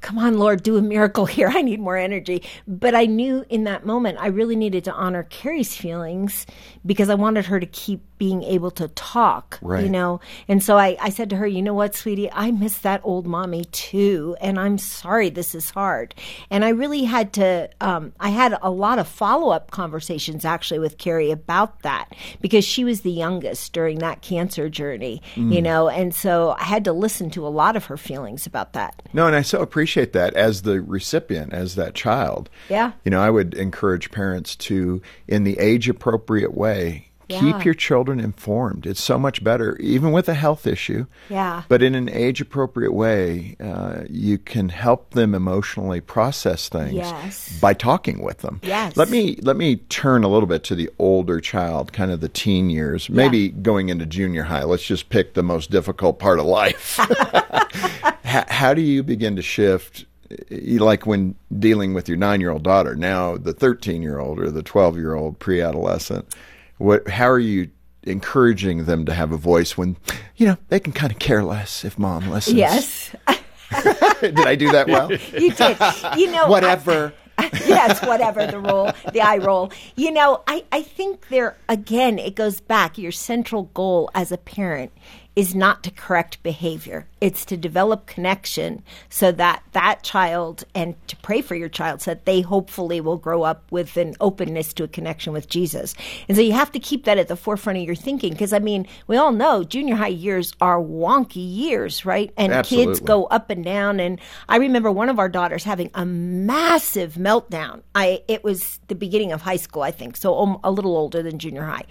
come 0.00 0.18
on, 0.18 0.38
Lord, 0.38 0.62
do 0.62 0.76
a 0.76 0.82
miracle 0.82 1.26
here. 1.26 1.48
I 1.48 1.62
need 1.62 1.80
more 1.80 1.96
energy. 1.96 2.42
But 2.66 2.94
I 2.94 3.06
knew 3.06 3.44
in 3.48 3.64
that 3.64 3.86
moment 3.86 4.18
I 4.20 4.28
really 4.28 4.56
needed 4.56 4.84
to 4.84 4.92
honor 4.92 5.24
Carrie's 5.24 5.76
feelings 5.76 6.46
because 6.84 7.10
I 7.10 7.14
wanted 7.14 7.46
her 7.46 7.60
to 7.60 7.66
keep 7.66 8.02
being 8.20 8.42
able 8.42 8.70
to 8.70 8.86
talk, 8.88 9.58
right. 9.62 9.82
you 9.82 9.88
know? 9.88 10.20
And 10.46 10.62
so 10.62 10.76
I, 10.76 10.94
I 11.00 11.08
said 11.08 11.30
to 11.30 11.36
her, 11.36 11.46
you 11.46 11.62
know 11.62 11.72
what, 11.72 11.94
sweetie, 11.94 12.30
I 12.30 12.50
miss 12.50 12.76
that 12.80 13.00
old 13.02 13.26
mommy 13.26 13.64
too. 13.72 14.36
And 14.42 14.60
I'm 14.60 14.76
sorry 14.76 15.30
this 15.30 15.54
is 15.54 15.70
hard. 15.70 16.14
And 16.50 16.62
I 16.62 16.68
really 16.68 17.04
had 17.04 17.32
to, 17.32 17.70
um, 17.80 18.12
I 18.20 18.28
had 18.28 18.58
a 18.60 18.70
lot 18.70 18.98
of 18.98 19.08
follow 19.08 19.48
up 19.52 19.70
conversations 19.70 20.44
actually 20.44 20.80
with 20.80 20.98
Carrie 20.98 21.30
about 21.30 21.80
that 21.80 22.14
because 22.42 22.62
she 22.62 22.84
was 22.84 23.00
the 23.00 23.10
youngest 23.10 23.72
during 23.72 24.00
that 24.00 24.20
cancer 24.20 24.68
journey, 24.68 25.22
mm. 25.34 25.54
you 25.54 25.62
know? 25.62 25.88
And 25.88 26.14
so 26.14 26.54
I 26.58 26.64
had 26.64 26.84
to 26.84 26.92
listen 26.92 27.30
to 27.30 27.46
a 27.46 27.48
lot 27.48 27.74
of 27.74 27.86
her 27.86 27.96
feelings 27.96 28.44
about 28.44 28.74
that. 28.74 29.00
No, 29.14 29.26
and 29.26 29.34
I 29.34 29.40
so 29.40 29.62
appreciate 29.62 30.12
that 30.12 30.34
as 30.34 30.60
the 30.60 30.82
recipient, 30.82 31.54
as 31.54 31.74
that 31.76 31.94
child. 31.94 32.50
Yeah. 32.68 32.92
You 33.02 33.12
know, 33.12 33.22
I 33.22 33.30
would 33.30 33.54
encourage 33.54 34.10
parents 34.10 34.56
to, 34.56 35.00
in 35.26 35.44
the 35.44 35.58
age 35.58 35.88
appropriate 35.88 36.52
way, 36.52 37.06
yeah. 37.30 37.40
Keep 37.40 37.64
your 37.64 37.74
children 37.74 38.20
informed. 38.20 38.86
It's 38.86 39.00
so 39.00 39.18
much 39.18 39.42
better, 39.44 39.76
even 39.78 40.12
with 40.12 40.28
a 40.28 40.34
health 40.34 40.66
issue. 40.66 41.06
Yeah. 41.28 41.62
But 41.68 41.82
in 41.82 41.94
an 41.94 42.08
age 42.08 42.40
appropriate 42.40 42.92
way, 42.92 43.56
uh, 43.60 44.02
you 44.08 44.38
can 44.38 44.68
help 44.68 45.10
them 45.10 45.34
emotionally 45.34 46.00
process 46.00 46.68
things 46.68 46.94
yes. 46.94 47.58
by 47.60 47.74
talking 47.74 48.20
with 48.22 48.38
them. 48.38 48.60
Yes. 48.62 48.96
Let 48.96 49.10
me 49.10 49.38
let 49.42 49.56
me 49.56 49.76
turn 49.76 50.24
a 50.24 50.28
little 50.28 50.48
bit 50.48 50.64
to 50.64 50.74
the 50.74 50.90
older 50.98 51.40
child, 51.40 51.92
kind 51.92 52.10
of 52.10 52.20
the 52.20 52.28
teen 52.28 52.70
years, 52.70 53.08
maybe 53.08 53.38
yeah. 53.38 53.52
going 53.62 53.88
into 53.88 54.06
junior 54.06 54.44
high. 54.44 54.64
Let's 54.64 54.84
just 54.84 55.08
pick 55.08 55.34
the 55.34 55.42
most 55.42 55.70
difficult 55.70 56.18
part 56.18 56.38
of 56.38 56.46
life. 56.46 56.96
how, 58.24 58.44
how 58.48 58.74
do 58.74 58.82
you 58.82 59.02
begin 59.02 59.36
to 59.36 59.42
shift 59.42 60.06
like 60.50 61.06
when 61.06 61.34
dealing 61.58 61.94
with 61.94 62.08
your 62.08 62.16
nine 62.16 62.40
year 62.40 62.50
old 62.50 62.62
daughter, 62.62 62.94
now 62.94 63.36
the 63.36 63.52
13 63.52 64.02
year 64.02 64.18
old 64.18 64.38
or 64.38 64.50
the 64.50 64.62
12 64.62 64.96
year 64.96 65.14
old 65.14 65.38
pre 65.38 65.60
adolescent, 65.60 66.34
what? 66.80 67.08
How 67.08 67.28
are 67.28 67.38
you 67.38 67.70
encouraging 68.04 68.86
them 68.86 69.04
to 69.04 69.12
have 69.12 69.30
a 69.32 69.36
voice 69.36 69.76
when 69.76 69.96
you 70.36 70.46
know 70.46 70.56
they 70.68 70.80
can 70.80 70.92
kind 70.92 71.12
of 71.12 71.18
care 71.18 71.44
less 71.44 71.84
if 71.84 71.98
mom 71.98 72.28
listens? 72.30 72.56
Yes. 72.56 73.14
did 74.20 74.40
I 74.40 74.56
do 74.56 74.72
that 74.72 74.88
well? 74.88 75.12
You 75.12 75.52
did. 75.52 75.76
You 76.18 76.32
know, 76.32 76.46
whatever. 76.48 77.12
I, 77.38 77.50
yes, 77.66 78.04
whatever 78.04 78.46
the 78.46 78.58
roll, 78.58 78.92
the 79.12 79.22
eye 79.22 79.38
roll. 79.38 79.72
You 79.96 80.10
know, 80.10 80.42
I, 80.46 80.64
I 80.72 80.82
think 80.82 81.28
there, 81.28 81.56
again, 81.68 82.18
it 82.18 82.34
goes 82.34 82.60
back. 82.60 82.98
Your 82.98 83.12
central 83.12 83.64
goal 83.74 84.10
as 84.14 84.30
a 84.30 84.36
parent 84.36 84.92
is 85.36 85.54
not 85.54 85.84
to 85.84 85.90
correct 85.90 86.42
behavior. 86.42 87.06
It's 87.20 87.44
to 87.46 87.56
develop 87.56 88.06
connection 88.06 88.82
so 89.08 89.30
that 89.32 89.62
that 89.72 90.02
child 90.02 90.64
and 90.74 90.94
to 91.06 91.16
pray 91.18 91.40
for 91.40 91.54
your 91.54 91.68
child 91.68 92.02
so 92.02 92.12
that 92.12 92.24
they 92.24 92.40
hopefully 92.40 93.00
will 93.00 93.16
grow 93.16 93.44
up 93.44 93.70
with 93.70 93.96
an 93.96 94.16
openness 94.20 94.72
to 94.74 94.84
a 94.84 94.88
connection 94.88 95.32
with 95.32 95.48
Jesus. 95.48 95.94
And 96.28 96.36
so 96.36 96.42
you 96.42 96.52
have 96.52 96.72
to 96.72 96.80
keep 96.80 97.04
that 97.04 97.16
at 97.16 97.28
the 97.28 97.36
forefront 97.36 97.78
of 97.78 97.84
your 97.84 97.94
thinking 97.94 98.32
because 98.32 98.52
I 98.52 98.58
mean, 98.58 98.88
we 99.06 99.16
all 99.16 99.30
know 99.30 99.62
junior 99.62 99.94
high 99.94 100.08
years 100.08 100.52
are 100.60 100.80
wonky 100.80 101.36
years, 101.36 102.04
right? 102.04 102.32
And 102.36 102.52
Absolutely. 102.52 102.94
kids 102.94 103.00
go 103.00 103.26
up 103.26 103.50
and 103.50 103.64
down 103.64 104.00
and 104.00 104.20
I 104.48 104.56
remember 104.56 104.90
one 104.90 105.08
of 105.08 105.20
our 105.20 105.28
daughters 105.28 105.62
having 105.62 105.90
a 105.94 106.04
massive 106.04 107.14
meltdown. 107.14 107.82
I 107.94 108.22
it 108.26 108.42
was 108.42 108.80
the 108.88 108.96
beginning 108.96 109.30
of 109.30 109.42
high 109.42 109.56
school, 109.56 109.82
I 109.82 109.92
think. 109.92 110.16
So 110.16 110.36
um, 110.38 110.58
a 110.64 110.72
little 110.72 110.96
older 110.96 111.22
than 111.22 111.38
junior 111.38 111.64
high. 111.64 111.84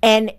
And 0.00 0.32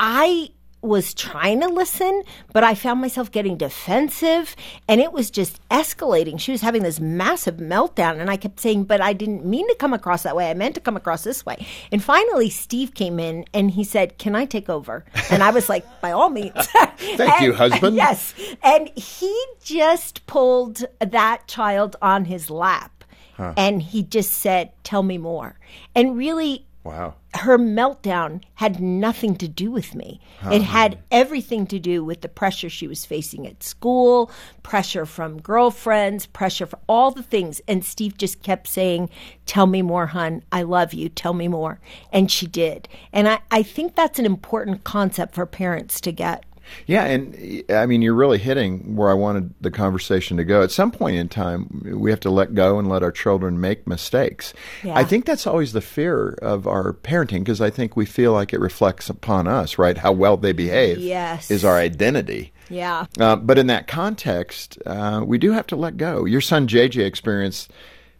I 0.00 0.50
was 0.80 1.12
trying 1.12 1.60
to 1.60 1.68
listen, 1.68 2.22
but 2.52 2.62
I 2.62 2.74
found 2.74 3.00
myself 3.00 3.32
getting 3.32 3.56
defensive 3.56 4.54
and 4.86 5.00
it 5.00 5.12
was 5.12 5.30
just 5.30 5.60
escalating. 5.70 6.38
She 6.38 6.52
was 6.52 6.60
having 6.60 6.82
this 6.82 7.00
massive 7.00 7.56
meltdown 7.56 8.20
and 8.20 8.30
I 8.30 8.36
kept 8.36 8.60
saying, 8.60 8.84
but 8.84 9.00
I 9.00 9.12
didn't 9.12 9.44
mean 9.44 9.66
to 9.68 9.74
come 9.74 9.92
across 9.92 10.22
that 10.22 10.36
way. 10.36 10.50
I 10.50 10.54
meant 10.54 10.76
to 10.76 10.80
come 10.80 10.96
across 10.96 11.24
this 11.24 11.44
way. 11.44 11.66
And 11.90 12.02
finally, 12.02 12.48
Steve 12.48 12.94
came 12.94 13.18
in 13.18 13.44
and 13.52 13.70
he 13.70 13.82
said, 13.82 14.18
Can 14.18 14.36
I 14.36 14.44
take 14.44 14.68
over? 14.68 15.04
And 15.30 15.42
I 15.42 15.50
was 15.50 15.68
like, 15.68 15.84
By 16.00 16.12
all 16.12 16.30
means. 16.30 16.52
Thank 16.98 17.20
and, 17.20 17.44
you, 17.44 17.52
husband. 17.52 17.96
Yes. 17.96 18.34
And 18.62 18.90
he 18.96 19.34
just 19.62 20.26
pulled 20.26 20.84
that 21.00 21.46
child 21.46 21.96
on 22.00 22.24
his 22.24 22.50
lap 22.50 23.04
huh. 23.36 23.54
and 23.56 23.82
he 23.82 24.02
just 24.02 24.32
said, 24.32 24.72
Tell 24.84 25.02
me 25.02 25.18
more. 25.18 25.58
And 25.94 26.16
really, 26.16 26.67
Wow. 26.88 27.16
Her 27.34 27.58
meltdown 27.58 28.42
had 28.54 28.80
nothing 28.80 29.36
to 29.36 29.46
do 29.46 29.70
with 29.70 29.94
me. 29.94 30.22
It 30.50 30.62
had 30.62 30.98
everything 31.10 31.66
to 31.66 31.78
do 31.78 32.02
with 32.02 32.22
the 32.22 32.30
pressure 32.30 32.70
she 32.70 32.88
was 32.88 33.04
facing 33.04 33.46
at 33.46 33.62
school, 33.62 34.30
pressure 34.62 35.04
from 35.04 35.38
girlfriends, 35.38 36.24
pressure 36.24 36.64
for 36.64 36.78
all 36.88 37.10
the 37.10 37.22
things. 37.22 37.60
And 37.68 37.84
Steve 37.84 38.16
just 38.16 38.42
kept 38.42 38.68
saying, 38.68 39.10
Tell 39.44 39.66
me 39.66 39.82
more, 39.82 40.06
hun. 40.06 40.42
I 40.50 40.62
love 40.62 40.94
you. 40.94 41.10
Tell 41.10 41.34
me 41.34 41.46
more. 41.46 41.78
And 42.10 42.30
she 42.30 42.46
did. 42.46 42.88
And 43.12 43.28
I, 43.28 43.40
I 43.50 43.62
think 43.62 43.94
that's 43.94 44.18
an 44.18 44.24
important 44.24 44.84
concept 44.84 45.34
for 45.34 45.44
parents 45.44 46.00
to 46.00 46.12
get. 46.12 46.44
Yeah, 46.86 47.04
and 47.04 47.64
I 47.70 47.86
mean, 47.86 48.02
you're 48.02 48.14
really 48.14 48.38
hitting 48.38 48.96
where 48.96 49.10
I 49.10 49.14
wanted 49.14 49.54
the 49.60 49.70
conversation 49.70 50.36
to 50.36 50.44
go. 50.44 50.62
At 50.62 50.70
some 50.70 50.90
point 50.90 51.16
in 51.16 51.28
time, 51.28 51.82
we 51.96 52.10
have 52.10 52.20
to 52.20 52.30
let 52.30 52.54
go 52.54 52.78
and 52.78 52.88
let 52.88 53.02
our 53.02 53.12
children 53.12 53.60
make 53.60 53.86
mistakes. 53.86 54.54
Yeah. 54.82 54.96
I 54.96 55.04
think 55.04 55.24
that's 55.26 55.46
always 55.46 55.72
the 55.72 55.80
fear 55.80 56.30
of 56.42 56.66
our 56.66 56.92
parenting 56.92 57.40
because 57.40 57.60
I 57.60 57.70
think 57.70 57.96
we 57.96 58.06
feel 58.06 58.32
like 58.32 58.52
it 58.52 58.60
reflects 58.60 59.08
upon 59.10 59.46
us, 59.46 59.78
right? 59.78 59.98
How 59.98 60.12
well 60.12 60.36
they 60.36 60.52
behave 60.52 60.98
Yes. 60.98 61.50
is 61.50 61.64
our 61.64 61.76
identity. 61.76 62.52
Yeah. 62.70 63.06
Uh, 63.18 63.36
but 63.36 63.58
in 63.58 63.66
that 63.68 63.86
context, 63.86 64.78
uh, 64.84 65.22
we 65.24 65.38
do 65.38 65.52
have 65.52 65.66
to 65.68 65.76
let 65.76 65.96
go. 65.96 66.24
Your 66.24 66.40
son 66.42 66.66
JJ 66.68 67.04
experienced, 67.04 67.70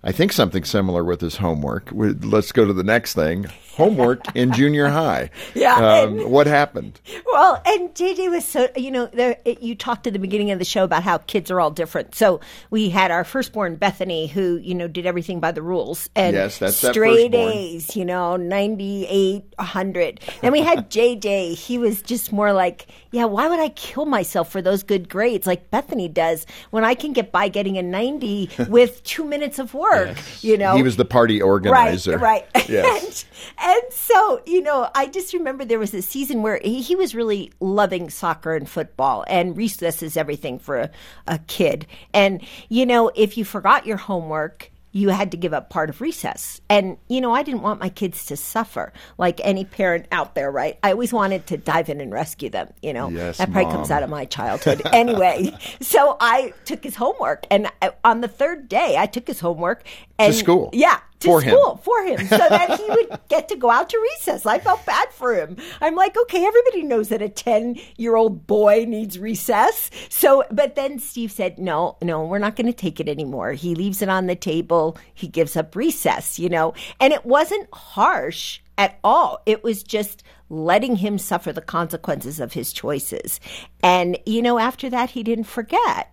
I 0.02 0.12
think, 0.12 0.32
something 0.32 0.64
similar 0.64 1.04
with 1.04 1.20
his 1.20 1.36
homework. 1.36 1.90
Let's 1.92 2.52
go 2.52 2.64
to 2.64 2.72
the 2.72 2.82
next 2.84 3.14
thing 3.14 3.46
homework 3.78 4.36
in 4.36 4.52
junior 4.52 4.88
high. 4.88 5.30
Yeah, 5.54 5.74
Um, 5.76 6.18
and- 6.20 6.30
what 6.30 6.46
happened? 6.46 7.00
Well, 7.32 7.62
and 7.64 7.94
JJ 7.94 8.30
was 8.30 8.44
so, 8.44 8.68
you 8.76 8.90
know, 8.90 9.06
there, 9.06 9.38
it, 9.44 9.62
you 9.62 9.74
talked 9.74 10.06
at 10.06 10.12
the 10.12 10.18
beginning 10.18 10.50
of 10.50 10.58
the 10.58 10.64
show 10.64 10.84
about 10.84 11.02
how 11.02 11.18
kids 11.18 11.50
are 11.50 11.60
all 11.60 11.70
different. 11.70 12.14
So 12.14 12.40
we 12.70 12.90
had 12.90 13.10
our 13.10 13.24
firstborn, 13.24 13.76
Bethany, 13.76 14.26
who, 14.26 14.56
you 14.56 14.74
know, 14.74 14.88
did 14.88 15.06
everything 15.06 15.40
by 15.40 15.52
the 15.52 15.62
rules. 15.62 16.10
And 16.14 16.34
Yes, 16.34 16.58
that's 16.58 16.80
that 16.82 16.92
straight 16.92 17.32
firstborn. 17.32 17.52
A's, 17.56 17.96
you 17.96 18.04
know, 18.04 18.36
98, 18.36 19.44
100. 19.56 20.20
Then 20.42 20.52
we 20.52 20.60
had 20.60 20.90
JJ. 20.90 21.54
He 21.54 21.78
was 21.78 22.02
just 22.02 22.32
more 22.32 22.52
like, 22.52 22.86
yeah, 23.12 23.24
why 23.24 23.48
would 23.48 23.60
I 23.60 23.68
kill 23.70 24.04
myself 24.06 24.50
for 24.50 24.60
those 24.60 24.82
good 24.82 25.08
grades 25.08 25.46
like 25.46 25.70
Bethany 25.70 26.08
does 26.08 26.46
when 26.70 26.84
I 26.84 26.94
can 26.94 27.12
get 27.12 27.32
by 27.32 27.48
getting 27.48 27.78
a 27.78 27.82
90 27.82 28.50
with 28.68 29.02
two 29.04 29.24
minutes 29.24 29.58
of 29.58 29.72
work, 29.74 30.16
you 30.42 30.56
know? 30.58 30.76
He 30.76 30.82
was 30.82 30.96
the 30.96 31.04
party 31.04 31.40
organizer. 31.40 32.18
Right, 32.18 32.46
right. 32.54 32.68
Yes. 32.68 33.24
And, 33.58 33.82
so, 33.90 34.42
you 34.46 34.62
know, 34.62 34.90
I 34.94 35.06
just 35.06 35.32
remember 35.32 35.64
there 35.64 35.78
was 35.78 35.94
a 35.94 36.02
season 36.02 36.42
where 36.42 36.60
he, 36.62 36.82
he 36.82 36.96
was 36.96 37.14
really 37.14 37.52
loving 37.60 38.10
soccer 38.10 38.54
and 38.54 38.68
football, 38.68 39.24
and 39.28 39.56
recess 39.56 40.02
is 40.02 40.16
everything 40.16 40.58
for 40.58 40.78
a, 40.78 40.90
a 41.26 41.38
kid. 41.38 41.86
And, 42.12 42.42
you 42.68 42.86
know, 42.86 43.10
if 43.14 43.36
you 43.36 43.44
forgot 43.44 43.86
your 43.86 43.96
homework, 43.96 44.70
you 44.92 45.10
had 45.10 45.30
to 45.30 45.36
give 45.36 45.52
up 45.52 45.70
part 45.70 45.90
of 45.90 46.00
recess. 46.00 46.60
And, 46.68 46.96
you 47.08 47.20
know, 47.20 47.34
I 47.34 47.42
didn't 47.42 47.62
want 47.62 47.80
my 47.80 47.88
kids 47.88 48.26
to 48.26 48.36
suffer 48.36 48.92
like 49.18 49.40
any 49.44 49.64
parent 49.64 50.06
out 50.10 50.34
there, 50.34 50.50
right? 50.50 50.78
I 50.82 50.92
always 50.92 51.12
wanted 51.12 51.46
to 51.48 51.56
dive 51.56 51.88
in 51.88 52.00
and 52.00 52.12
rescue 52.12 52.48
them, 52.48 52.72
you 52.82 52.92
know? 52.92 53.08
Yes, 53.08 53.38
that 53.38 53.52
probably 53.52 53.64
Mom. 53.64 53.74
comes 53.74 53.90
out 53.90 54.02
of 54.02 54.10
my 54.10 54.24
childhood. 54.24 54.82
anyway, 54.92 55.54
so 55.80 56.16
I 56.20 56.54
took 56.64 56.82
his 56.82 56.96
homework, 56.96 57.46
and 57.50 57.68
I, 57.82 57.92
on 58.02 58.22
the 58.22 58.28
third 58.28 58.68
day, 58.68 58.96
I 58.98 59.06
took 59.06 59.26
his 59.26 59.40
homework 59.40 59.84
and 60.18 60.34
school. 60.34 60.70
Yeah, 60.72 60.98
to 61.20 61.26
For 61.28 61.40
him. 61.40 61.50
school 61.54 61.76
for 61.78 62.02
him 62.04 62.26
so 62.26 62.36
that 62.36 62.78
he 62.78 62.88
would 62.90 63.20
get 63.28 63.48
to 63.48 63.56
go 63.56 63.70
out 63.70 63.88
to 63.90 63.98
recess. 64.14 64.46
I 64.46 64.58
felt 64.58 64.84
bad 64.86 65.12
for 65.12 65.34
him. 65.34 65.56
I'm 65.80 65.94
like, 65.94 66.16
okay, 66.16 66.44
everybody 66.44 66.82
knows 66.82 67.08
that 67.08 67.22
a 67.22 67.28
10 67.28 67.76
year 67.96 68.16
old 68.16 68.46
boy 68.46 68.84
needs 68.86 69.18
recess. 69.18 69.90
So, 70.08 70.44
but 70.50 70.74
then 70.74 70.98
Steve 70.98 71.32
said, 71.32 71.58
no, 71.58 71.96
no, 72.02 72.24
we're 72.24 72.38
not 72.38 72.56
going 72.56 72.66
to 72.66 72.72
take 72.72 73.00
it 73.00 73.08
anymore. 73.08 73.52
He 73.52 73.74
leaves 73.74 74.02
it 74.02 74.08
on 74.08 74.26
the 74.26 74.36
table. 74.36 74.96
He 75.14 75.28
gives 75.28 75.56
up 75.56 75.74
recess, 75.74 76.38
you 76.38 76.48
know, 76.48 76.74
and 77.00 77.12
it 77.12 77.24
wasn't 77.24 77.68
harsh 77.72 78.60
at 78.76 78.98
all. 79.02 79.42
It 79.44 79.64
was 79.64 79.82
just 79.82 80.22
letting 80.50 80.96
him 80.96 81.18
suffer 81.18 81.52
the 81.52 81.60
consequences 81.60 82.40
of 82.40 82.52
his 82.52 82.72
choices. 82.72 83.40
And, 83.82 84.18
you 84.24 84.40
know, 84.40 84.58
after 84.58 84.88
that, 84.90 85.10
he 85.10 85.22
didn't 85.22 85.44
forget. 85.44 86.12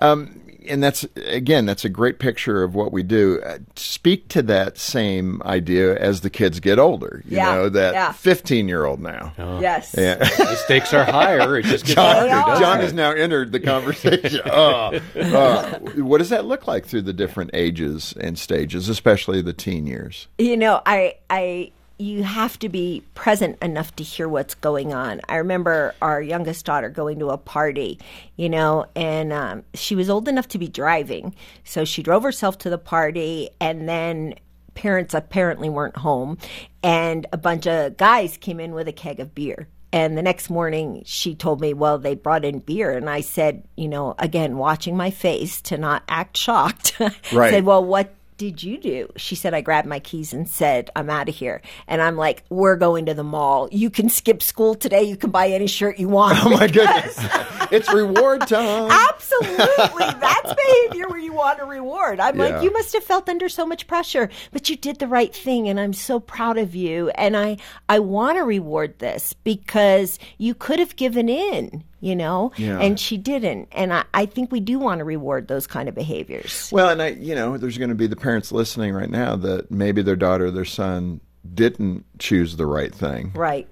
Um, 0.00 0.40
and 0.68 0.82
that's 0.82 1.06
again, 1.16 1.66
that's 1.66 1.84
a 1.84 1.88
great 1.88 2.18
picture 2.18 2.62
of 2.62 2.74
what 2.74 2.92
we 2.92 3.02
do. 3.02 3.40
Uh, 3.40 3.58
speak 3.76 4.28
to 4.28 4.42
that 4.42 4.78
same 4.78 5.40
idea 5.44 5.98
as 5.98 6.20
the 6.20 6.30
kids 6.30 6.60
get 6.60 6.78
older. 6.78 7.22
You 7.24 7.38
Yeah, 7.38 7.54
know 7.54 7.68
that 7.70 8.16
fifteen-year-old 8.16 9.00
now. 9.00 9.32
Yes. 9.60 9.94
Yeah. 9.96 10.14
the 10.18 10.56
stakes 10.56 10.92
are 10.92 11.04
higher. 11.04 11.56
It 11.58 11.64
just 11.64 11.86
gets 11.86 11.94
John, 11.94 12.28
harder, 12.28 12.60
John 12.60 12.80
has 12.80 12.92
now 12.92 13.12
entered 13.12 13.52
the 13.52 13.60
conversation. 13.60 14.40
Uh, 14.44 15.00
uh, 15.16 15.78
what 15.78 16.18
does 16.18 16.28
that 16.30 16.44
look 16.44 16.66
like 16.66 16.86
through 16.86 17.02
the 17.02 17.12
different 17.12 17.50
ages 17.54 18.14
and 18.20 18.38
stages, 18.38 18.88
especially 18.88 19.40
the 19.40 19.52
teen 19.52 19.86
years? 19.86 20.28
you 20.38 20.56
know 20.56 20.80
i 20.86 21.14
i 21.30 21.70
you 21.98 22.22
have 22.22 22.58
to 22.58 22.68
be 22.68 23.02
present 23.14 23.60
enough 23.62 23.94
to 23.96 24.04
hear 24.04 24.28
what's 24.28 24.54
going 24.54 24.92
on 24.92 25.20
i 25.28 25.36
remember 25.36 25.94
our 26.00 26.22
youngest 26.22 26.64
daughter 26.64 26.88
going 26.88 27.18
to 27.18 27.28
a 27.28 27.38
party 27.38 27.98
you 28.36 28.48
know 28.48 28.86
and 28.94 29.32
um, 29.32 29.62
she 29.74 29.94
was 29.94 30.08
old 30.08 30.28
enough 30.28 30.48
to 30.48 30.58
be 30.58 30.68
driving 30.68 31.34
so 31.64 31.84
she 31.84 32.02
drove 32.02 32.22
herself 32.22 32.58
to 32.58 32.70
the 32.70 32.78
party 32.78 33.50
and 33.60 33.88
then 33.88 34.34
parents 34.74 35.12
apparently 35.12 35.68
weren't 35.68 35.96
home 35.96 36.38
and 36.82 37.26
a 37.32 37.36
bunch 37.36 37.66
of 37.66 37.96
guys 37.96 38.36
came 38.36 38.60
in 38.60 38.72
with 38.72 38.86
a 38.86 38.92
keg 38.92 39.18
of 39.18 39.34
beer 39.34 39.66
and 39.92 40.18
the 40.18 40.22
next 40.22 40.50
morning, 40.50 41.02
she 41.06 41.34
told 41.34 41.60
me, 41.60 41.72
well, 41.72 41.98
they 41.98 42.14
brought 42.14 42.44
in 42.44 42.58
beer. 42.58 42.92
And 42.92 43.08
I 43.08 43.22
said, 43.22 43.64
you 43.74 43.88
know, 43.88 44.14
again, 44.18 44.58
watching 44.58 44.96
my 44.96 45.10
face 45.10 45.62
to 45.62 45.78
not 45.78 46.02
act 46.08 46.36
shocked. 46.36 47.00
Right. 47.32 47.52
said, 47.52 47.64
well, 47.64 47.84
what 47.84 48.14
did 48.38 48.62
you 48.62 48.78
do? 48.78 49.10
She 49.16 49.34
said, 49.34 49.52
I 49.52 49.60
grabbed 49.60 49.86
my 49.88 49.98
keys 49.98 50.32
and 50.32 50.48
said, 50.48 50.90
I'm 50.96 51.10
out 51.10 51.28
of 51.28 51.34
here. 51.34 51.60
And 51.88 52.00
I'm 52.00 52.16
like, 52.16 52.44
we're 52.48 52.76
going 52.76 53.06
to 53.06 53.14
the 53.14 53.24
mall. 53.24 53.68
You 53.70 53.90
can 53.90 54.08
skip 54.08 54.42
school 54.42 54.74
today. 54.76 55.02
You 55.02 55.16
can 55.16 55.30
buy 55.30 55.48
any 55.48 55.66
shirt 55.66 55.98
you 55.98 56.08
want. 56.08 56.38
Oh 56.44 56.50
my 56.50 56.68
goodness, 56.68 57.18
it's 57.72 57.92
reward 57.92 58.46
time. 58.46 58.90
Absolutely. 58.90 60.04
That's 60.20 60.54
behavior 60.54 61.08
where 61.08 61.18
you 61.18 61.32
want 61.32 61.60
a 61.60 61.64
reward. 61.64 62.20
I'm 62.20 62.38
Yeah. 62.38 62.44
like, 62.48 62.62
you 62.62 62.72
must 62.72 62.92
have 62.94 63.02
felt 63.04 63.28
under 63.28 63.48
so 63.48 63.66
much 63.66 63.86
pressure, 63.86 64.30
but 64.52 64.70
you 64.70 64.76
did 64.76 64.98
the 65.00 65.08
right 65.08 65.34
thing 65.34 65.68
and 65.68 65.78
I'm 65.80 65.92
so 65.92 66.20
proud 66.20 66.58
of 66.58 66.74
you. 66.74 67.08
And 67.10 67.36
I, 67.36 67.56
I 67.88 67.98
want 67.98 68.38
to 68.38 68.42
reward 68.44 68.98
this 69.00 69.32
because 69.32 70.18
you 70.38 70.54
could 70.54 70.78
have 70.78 70.94
given 70.96 71.28
in, 71.28 71.82
you 72.00 72.14
know, 72.14 72.52
Yeah. 72.56 72.78
and 72.80 72.98
she 72.98 73.16
didn't. 73.16 73.68
And 73.72 73.92
I, 73.92 74.04
I 74.14 74.26
think 74.26 74.52
we 74.52 74.60
do 74.60 74.78
want 74.78 74.98
to 74.98 75.04
reward 75.04 75.48
those 75.48 75.66
kind 75.66 75.88
of 75.88 75.94
behaviors. 75.94 76.70
Well, 76.72 76.88
and 76.90 77.02
I, 77.02 77.08
you 77.08 77.34
know, 77.34 77.56
there's 77.58 77.78
going 77.78 77.88
to 77.90 77.94
be 77.96 78.06
the 78.06 78.16
parents 78.16 78.52
listening 78.52 78.94
right 78.94 79.10
now 79.10 79.36
that 79.36 79.70
maybe 79.70 80.02
their 80.02 80.16
daughter 80.16 80.46
or 80.46 80.50
their 80.50 80.64
son 80.64 81.20
didn't 81.54 82.04
choose 82.18 82.56
the 82.56 82.66
right 82.66 82.94
thing. 82.94 83.32
Right. 83.34 83.66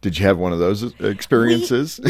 Did 0.00 0.18
you 0.18 0.24
have 0.26 0.38
one 0.38 0.52
of 0.52 0.58
those 0.58 0.82
experiences? 1.00 2.00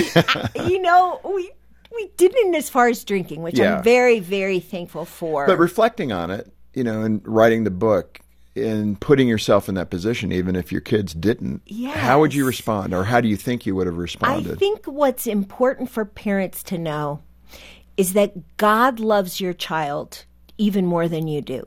you 0.54 0.80
know, 0.80 1.20
we, 1.24 1.50
we 1.94 2.10
didn't 2.16 2.54
as 2.54 2.70
far 2.70 2.88
as 2.88 3.02
drinking, 3.04 3.42
which 3.42 3.58
Yeah. 3.58 3.78
I'm 3.78 3.82
very, 3.82 4.20
very 4.20 4.60
thankful 4.60 5.04
for. 5.04 5.46
but 5.46 5.58
reflecting 5.58 6.12
on 6.12 6.30
it, 6.30 6.52
you 6.74 6.84
know, 6.84 7.02
and 7.02 7.20
writing 7.26 7.64
the 7.64 7.70
book 7.70 8.20
and 8.56 9.00
putting 9.00 9.28
yourself 9.28 9.68
in 9.68 9.74
that 9.76 9.90
position, 9.90 10.32
even 10.32 10.56
if 10.56 10.72
your 10.72 10.80
kids 10.80 11.14
didn't, 11.14 11.62
how 11.92 12.20
would 12.20 12.34
you 12.34 12.46
respond, 12.46 12.92
or 12.92 13.04
how 13.04 13.20
do 13.20 13.28
you 13.28 13.36
think 13.36 13.66
you 13.66 13.74
would 13.76 13.86
have 13.86 13.98
responded? 13.98 14.52
I 14.52 14.56
think 14.56 14.86
what's 14.86 15.26
important 15.26 15.90
for 15.90 16.04
parents 16.04 16.62
to 16.64 16.78
know 16.78 17.22
is 17.96 18.12
that 18.14 18.56
God 18.56 18.98
loves 18.98 19.40
your 19.40 19.52
child 19.52 20.24
even 20.60 20.84
more 20.84 21.08
than 21.08 21.26
you 21.26 21.40
do. 21.40 21.64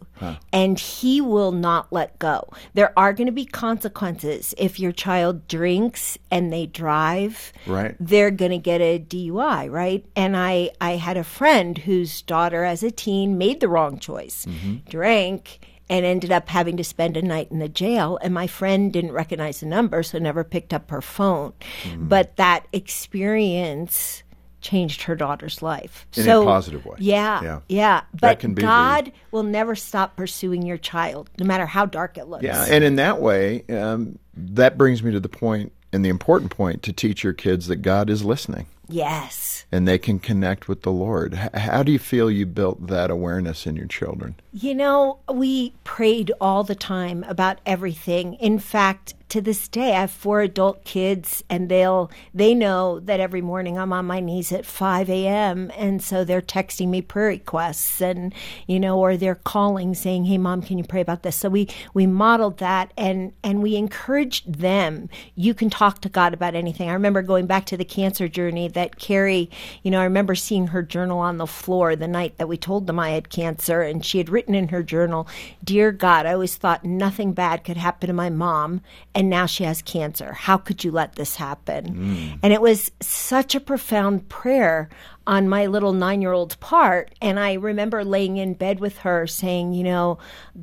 And 0.53 0.77
he 0.79 1.19
will 1.19 1.51
not 1.51 1.91
let 1.91 2.19
go. 2.19 2.47
There 2.75 2.93
are 2.97 3.11
going 3.11 3.25
to 3.25 3.33
be 3.33 3.43
consequences 3.43 4.53
if 4.57 4.79
your 4.79 4.91
child 4.91 5.47
drinks 5.47 6.17
and 6.29 6.53
they 6.53 6.67
drive. 6.67 7.51
Right. 7.65 7.95
They're 7.99 8.29
going 8.29 8.51
to 8.51 8.59
get 8.59 8.81
a 8.81 8.99
DUI, 8.99 9.71
right? 9.71 10.05
And 10.15 10.37
I 10.37 10.69
I 10.79 10.91
had 10.91 11.17
a 11.17 11.23
friend 11.23 11.77
whose 11.77 12.21
daughter 12.21 12.63
as 12.63 12.83
a 12.83 12.91
teen 12.91 13.37
made 13.39 13.61
the 13.61 13.67
wrong 13.67 13.97
choice. 13.97 14.45
Mm-hmm. 14.45 14.89
Drank 14.89 15.59
and 15.93 16.08
ended 16.08 16.32
up 16.32 16.49
having 16.49 16.75
to 16.75 16.84
spend 16.84 17.15
a 17.15 17.21
night 17.21 17.51
in 17.51 17.60
the 17.60 17.69
jail. 17.69 18.17
And 18.23 18.34
my 18.34 18.47
friend 18.47 18.91
didn't 18.91 19.12
recognize 19.12 19.60
the 19.60 19.67
number, 19.67 20.01
so 20.01 20.17
never 20.17 20.43
picked 20.43 20.73
up 20.73 20.89
her 20.89 21.03
phone. 21.03 21.53
But 21.95 22.36
that 22.38 22.65
experience 22.73 24.23
changed 24.60 25.03
her 25.03 25.15
daughter's 25.15 25.62
life. 25.62 26.08
In 26.15 26.23
a 26.23 26.25
so, 26.25 26.45
positive 26.45 26.84
way. 26.84 26.95
Yeah, 26.97 27.43
Yeah. 27.43 27.60
yeah. 27.69 28.01
But 28.19 28.39
be 28.39 28.47
the- 28.47 28.62
God 28.62 29.12
will 29.29 29.43
never 29.43 29.75
stop 29.75 30.15
pursuing 30.15 30.63
your 30.63 30.77
child, 30.77 31.29
no 31.38 31.45
matter 31.45 31.67
how 31.67 31.86
dark 31.86 32.17
it 32.17 32.27
looks. 32.27 32.43
yeah, 32.43 32.65
and 32.67 32.84
in 32.84 32.95
that 32.95 33.21
way, 33.21 33.63
um, 33.69 34.17
that 34.36 34.79
brings 34.79 35.03
me 35.03 35.12
to 35.12 35.19
the 35.19 35.29
point 35.29 35.73
and 35.91 36.03
the 36.03 36.10
important 36.10 36.49
point 36.49 36.82
to 36.84 36.91
teach 36.93 37.23
your 37.23 37.34
kids 37.34 37.67
that 37.67 37.84
God 37.84 38.10
is 38.10 38.23
listening. 38.25 38.65
Yes. 38.87 39.65
And 39.71 39.87
they 39.87 39.97
can 39.97 40.19
connect 40.19 40.67
with 40.67 40.81
the 40.81 40.91
Lord. 40.91 41.33
How 41.33 41.83
do 41.83 41.91
you 41.91 41.99
feel 41.99 42.29
you 42.29 42.45
built 42.45 42.87
that 42.87 43.09
awareness 43.09 43.65
in 43.65 43.75
your 43.75 43.87
children? 43.87 44.35
You 44.51 44.75
know, 44.75 45.19
we 45.31 45.73
prayed 45.83 46.31
all 46.39 46.63
the 46.63 46.75
time 46.75 47.23
about 47.27 47.59
everything. 47.65 48.35
In 48.35 48.59
fact, 48.59 49.13
to 49.33 49.41
this 49.41 49.67
day, 49.67 49.95
I 49.95 50.01
have 50.01 50.11
four 50.11 50.41
adult 50.41 50.85
kids, 50.85 51.43
and 51.49 51.67
they'll 51.67 52.11
they 52.35 52.53
know 52.53 52.99
that 52.99 53.19
every 53.19 53.41
morning 53.41 53.79
I'm 53.79 53.91
on 53.91 54.05
my 54.05 54.19
knees 54.19 54.51
at 54.51 54.63
5 54.63 55.09
a.m. 55.09 55.71
and 55.75 56.03
so 56.03 56.23
they're 56.23 56.39
texting 56.39 56.89
me 56.89 57.01
prayer 57.01 57.29
requests, 57.29 57.99
and 57.99 58.31
you 58.67 58.79
know, 58.79 58.99
or 58.99 59.17
they're 59.17 59.33
calling 59.33 59.95
saying, 59.95 60.25
"Hey, 60.25 60.37
mom, 60.37 60.61
can 60.61 60.77
you 60.77 60.83
pray 60.83 61.01
about 61.01 61.23
this?" 61.23 61.35
So 61.35 61.49
we 61.49 61.67
we 61.95 62.05
modeled 62.05 62.59
that, 62.59 62.93
and 62.95 63.33
and 63.43 63.63
we 63.63 63.75
encouraged 63.75 64.53
them. 64.53 65.09
You 65.33 65.55
can 65.55 65.71
talk 65.71 66.01
to 66.01 66.09
God 66.09 66.35
about 66.35 66.53
anything. 66.53 66.91
I 66.91 66.93
remember 66.93 67.23
going 67.23 67.47
back 67.47 67.65
to 67.67 67.77
the 67.77 67.85
cancer 67.85 68.27
journey 68.27 68.67
that 68.73 68.97
Carrie, 68.97 69.49
you 69.81 69.91
know, 69.91 69.99
I 69.99 70.03
remember 70.03 70.36
seeing 70.36 70.67
her 70.67 70.81
journal 70.81 71.19
on 71.19 71.38
the 71.38 71.47
floor 71.47 71.95
the 71.95 72.07
night 72.07 72.38
that 72.38 72.47
we 72.47 72.57
told 72.57 72.88
them 72.88 72.99
I 72.99 73.12
had 73.12 73.29
cancer, 73.29 73.81
and 73.81 74.03
she 74.05 74.17
had 74.17 74.29
written 74.29 74.55
in 74.55 74.69
her 74.69 74.83
journal, 74.83 75.27
"Dear 75.63 75.91
God, 75.91 76.25
I 76.25 76.33
always 76.33 76.55
thought 76.55 76.83
nothing 76.83 77.33
bad 77.33 77.63
could 77.63 77.77
happen 77.77 78.07
to 78.07 78.13
my 78.13 78.29
mom." 78.29 78.81
And 79.15 79.29
now 79.29 79.45
she 79.45 79.63
has 79.63 79.81
cancer. 79.81 80.33
How 80.33 80.57
could 80.57 80.83
you 80.83 80.91
let 80.91 81.15
this 81.15 81.36
happen? 81.36 81.86
Mm. 81.86 82.39
And 82.43 82.53
it 82.53 82.62
was 82.62 82.91
such 83.01 83.55
a 83.55 83.59
profound 83.59 84.29
prayer 84.29 84.89
on 85.25 85.47
my 85.47 85.67
little 85.67 85.93
nine 85.93 86.21
year 86.21 86.33
old 86.33 86.59
part. 86.59 87.13
And 87.21 87.39
I 87.39 87.53
remember 87.53 88.03
laying 88.03 88.38
in 88.38 88.53
bed 88.53 88.79
with 88.79 88.99
her 88.99 89.25
saying, 89.27 89.73
you 89.73 89.83
know, 89.83 90.17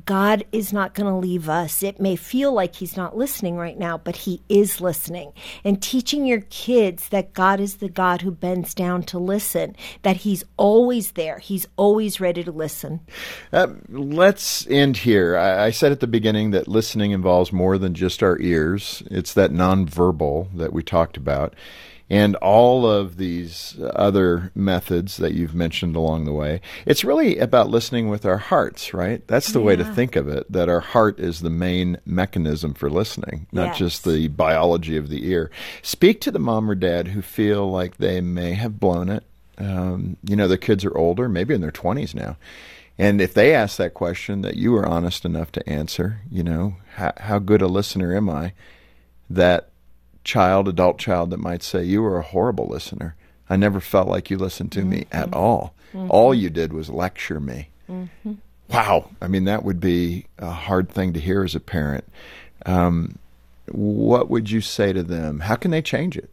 God 0.05 0.45
is 0.51 0.71
not 0.71 0.93
going 0.93 1.11
to 1.11 1.17
leave 1.17 1.49
us. 1.49 1.81
It 1.81 1.99
may 1.99 2.15
feel 2.15 2.53
like 2.53 2.75
He's 2.75 2.95
not 2.95 3.17
listening 3.17 3.55
right 3.55 3.77
now, 3.77 3.97
but 3.97 4.15
He 4.15 4.41
is 4.49 4.79
listening. 4.79 5.33
And 5.63 5.81
teaching 5.81 6.25
your 6.25 6.41
kids 6.49 7.09
that 7.09 7.33
God 7.33 7.59
is 7.59 7.77
the 7.77 7.89
God 7.89 8.21
who 8.21 8.31
bends 8.31 8.73
down 8.73 9.03
to 9.03 9.17
listen, 9.17 9.75
that 10.03 10.17
He's 10.17 10.43
always 10.57 11.13
there, 11.13 11.39
He's 11.39 11.67
always 11.75 12.19
ready 12.19 12.43
to 12.43 12.51
listen. 12.51 13.01
Uh, 13.51 13.67
let's 13.89 14.67
end 14.67 14.97
here. 14.97 15.35
I, 15.35 15.65
I 15.65 15.71
said 15.71 15.91
at 15.91 15.99
the 15.99 16.07
beginning 16.07 16.51
that 16.51 16.67
listening 16.67 17.11
involves 17.11 17.51
more 17.51 17.77
than 17.77 17.93
just 17.93 18.21
our 18.21 18.39
ears, 18.39 19.01
it's 19.09 19.33
that 19.33 19.51
nonverbal 19.51 20.55
that 20.55 20.73
we 20.73 20.83
talked 20.83 21.17
about 21.17 21.55
and 22.11 22.35
all 22.35 22.85
of 22.85 23.15
these 23.15 23.79
other 23.95 24.51
methods 24.53 25.15
that 25.15 25.31
you've 25.31 25.55
mentioned 25.55 25.95
along 25.95 26.25
the 26.25 26.33
way. 26.33 26.59
It's 26.85 27.05
really 27.05 27.37
about 27.37 27.69
listening 27.69 28.09
with 28.09 28.25
our 28.25 28.37
hearts, 28.37 28.93
right? 28.93 29.25
That's 29.27 29.53
the 29.53 29.59
yeah. 29.59 29.65
way 29.65 29.75
to 29.77 29.85
think 29.85 30.17
of 30.17 30.27
it, 30.27 30.51
that 30.51 30.67
our 30.67 30.81
heart 30.81 31.21
is 31.21 31.39
the 31.39 31.49
main 31.49 31.99
mechanism 32.05 32.73
for 32.73 32.89
listening, 32.89 33.47
not 33.53 33.67
yes. 33.67 33.77
just 33.77 34.03
the 34.03 34.27
biology 34.27 34.97
of 34.97 35.07
the 35.07 35.25
ear. 35.29 35.51
Speak 35.81 36.19
to 36.21 36.31
the 36.31 36.37
mom 36.37 36.69
or 36.69 36.75
dad 36.75 37.07
who 37.07 37.21
feel 37.21 37.71
like 37.71 37.95
they 37.95 38.19
may 38.19 38.55
have 38.55 38.77
blown 38.77 39.07
it. 39.07 39.23
Um, 39.57 40.17
you 40.27 40.35
know, 40.35 40.49
their 40.49 40.57
kids 40.57 40.83
are 40.83 40.97
older, 40.97 41.29
maybe 41.29 41.53
in 41.53 41.61
their 41.61 41.71
20s 41.71 42.13
now. 42.13 42.35
And 42.97 43.21
if 43.21 43.33
they 43.33 43.55
ask 43.55 43.77
that 43.77 43.93
question 43.93 44.41
that 44.41 44.57
you 44.57 44.73
were 44.73 44.85
honest 44.85 45.23
enough 45.23 45.53
to 45.53 45.69
answer, 45.69 46.19
you 46.29 46.43
know, 46.43 46.75
how, 46.95 47.13
how 47.15 47.39
good 47.39 47.61
a 47.61 47.67
listener 47.67 48.13
am 48.13 48.29
I? 48.29 48.51
That 49.29 49.70
child, 50.23 50.67
adult 50.67 50.97
child 50.97 51.29
that 51.31 51.37
might 51.37 51.63
say, 51.63 51.83
You 51.83 52.01
were 52.01 52.17
a 52.17 52.23
horrible 52.23 52.67
listener. 52.67 53.15
I 53.49 53.57
never 53.57 53.79
felt 53.79 54.07
like 54.07 54.29
you 54.29 54.37
listened 54.37 54.71
to 54.73 54.79
mm-hmm. 54.79 54.89
me 54.89 55.07
at 55.11 55.33
all. 55.33 55.73
Mm-hmm. 55.93 56.07
All 56.09 56.33
you 56.33 56.49
did 56.49 56.71
was 56.71 56.89
lecture 56.89 57.39
me. 57.39 57.69
Mm-hmm. 57.89 58.33
Wow. 58.69 59.09
I 59.21 59.27
mean, 59.27 59.43
that 59.45 59.65
would 59.65 59.81
be 59.81 60.25
a 60.37 60.49
hard 60.49 60.89
thing 60.89 61.11
to 61.13 61.19
hear 61.19 61.43
as 61.43 61.55
a 61.55 61.59
parent. 61.59 62.05
Um, 62.65 63.17
what 63.67 64.29
would 64.29 64.49
you 64.49 64.61
say 64.61 64.93
to 64.93 65.03
them? 65.03 65.41
How 65.41 65.55
can 65.55 65.71
they 65.71 65.81
change 65.81 66.17
it? 66.17 66.29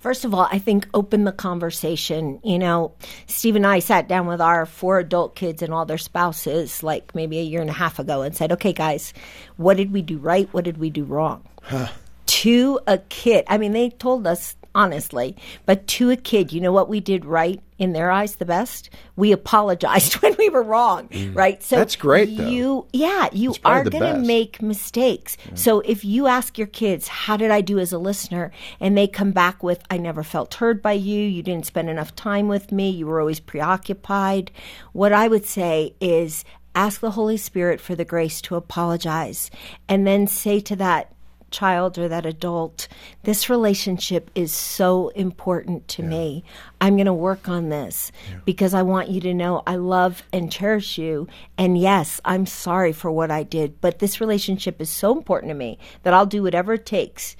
First 0.00 0.24
of 0.24 0.34
all, 0.34 0.48
I 0.50 0.58
think 0.58 0.88
open 0.94 1.22
the 1.22 1.30
conversation. 1.30 2.40
You 2.42 2.58
know, 2.58 2.92
Steve 3.28 3.54
and 3.54 3.64
I 3.64 3.78
sat 3.78 4.08
down 4.08 4.26
with 4.26 4.40
our 4.40 4.66
four 4.66 4.98
adult 4.98 5.36
kids 5.36 5.62
and 5.62 5.72
all 5.72 5.86
their 5.86 5.98
spouses 5.98 6.82
like 6.82 7.14
maybe 7.14 7.38
a 7.38 7.42
year 7.42 7.60
and 7.60 7.70
a 7.70 7.74
half 7.74 8.00
ago 8.00 8.22
and 8.22 8.36
said, 8.36 8.50
okay, 8.50 8.72
guys, 8.72 9.14
what 9.56 9.76
did 9.76 9.92
we 9.92 10.02
do 10.02 10.18
right? 10.18 10.48
What 10.52 10.64
did 10.64 10.78
we 10.78 10.90
do 10.90 11.04
wrong? 11.04 11.46
Huh 11.62 11.86
to 12.32 12.80
a 12.86 12.96
kid. 12.96 13.44
I 13.46 13.58
mean, 13.58 13.72
they 13.72 13.90
told 13.90 14.26
us 14.26 14.56
honestly, 14.74 15.36
but 15.66 15.86
to 15.86 16.10
a 16.10 16.16
kid, 16.16 16.50
you 16.50 16.62
know 16.62 16.72
what 16.72 16.88
we 16.88 16.98
did 16.98 17.26
right 17.26 17.60
in 17.76 17.92
their 17.92 18.10
eyes 18.10 18.36
the 18.36 18.46
best? 18.46 18.88
We 19.16 19.32
apologized 19.32 20.14
when 20.22 20.34
we 20.38 20.48
were 20.48 20.62
wrong, 20.62 21.08
mm. 21.08 21.36
right? 21.36 21.62
So 21.62 21.76
That's 21.76 21.94
great 21.94 22.34
though. 22.34 22.46
You 22.48 22.86
yeah, 22.94 23.28
you 23.32 23.54
are 23.66 23.84
going 23.84 24.14
to 24.14 24.18
make 24.18 24.62
mistakes. 24.62 25.36
Yeah. 25.44 25.54
So 25.56 25.80
if 25.80 26.06
you 26.06 26.26
ask 26.26 26.56
your 26.56 26.68
kids, 26.68 27.06
"How 27.06 27.36
did 27.36 27.50
I 27.50 27.60
do 27.60 27.78
as 27.78 27.92
a 27.92 27.98
listener?" 27.98 28.50
and 28.80 28.96
they 28.96 29.06
come 29.06 29.32
back 29.32 29.62
with, 29.62 29.82
"I 29.90 29.98
never 29.98 30.22
felt 30.22 30.54
heard 30.54 30.80
by 30.80 30.92
you. 30.92 31.20
You 31.20 31.42
didn't 31.42 31.66
spend 31.66 31.90
enough 31.90 32.16
time 32.16 32.48
with 32.48 32.72
me. 32.72 32.88
You 32.88 33.06
were 33.08 33.20
always 33.20 33.40
preoccupied." 33.40 34.50
What 34.94 35.12
I 35.12 35.28
would 35.28 35.44
say 35.44 35.94
is 36.00 36.46
ask 36.74 37.02
the 37.02 37.10
Holy 37.10 37.36
Spirit 37.36 37.78
for 37.78 37.94
the 37.94 38.06
grace 38.06 38.40
to 38.40 38.56
apologize 38.56 39.50
and 39.86 40.06
then 40.06 40.26
say 40.26 40.58
to 40.60 40.76
that 40.76 41.12
child 41.52 41.98
or 41.98 42.08
that 42.08 42.26
adult, 42.26 42.88
this 43.22 43.48
relationship 43.48 44.30
is 44.34 44.52
so 44.52 45.08
important 45.10 45.86
to 45.88 46.02
yeah. 46.02 46.08
me. 46.08 46.44
I'm 46.80 46.96
going 46.96 47.06
to 47.06 47.12
work 47.12 47.48
on 47.48 47.68
this 47.68 48.10
yeah. 48.30 48.40
because 48.44 48.74
I 48.74 48.82
want 48.82 49.10
you 49.10 49.20
to 49.20 49.34
know 49.34 49.62
I 49.66 49.76
love 49.76 50.22
and 50.32 50.50
cherish 50.50 50.98
you. 50.98 51.28
And 51.56 51.78
yes, 51.78 52.20
I'm 52.24 52.46
sorry 52.46 52.92
for 52.92 53.12
what 53.12 53.30
I 53.30 53.42
did, 53.42 53.80
but 53.80 53.98
this 53.98 54.20
relationship 54.20 54.80
is 54.80 54.90
so 54.90 55.16
important 55.16 55.50
to 55.50 55.54
me 55.54 55.78
that 56.02 56.14
I'll 56.14 56.26
do 56.26 56.42
whatever 56.42 56.74
it 56.74 56.86
takes 56.86 57.36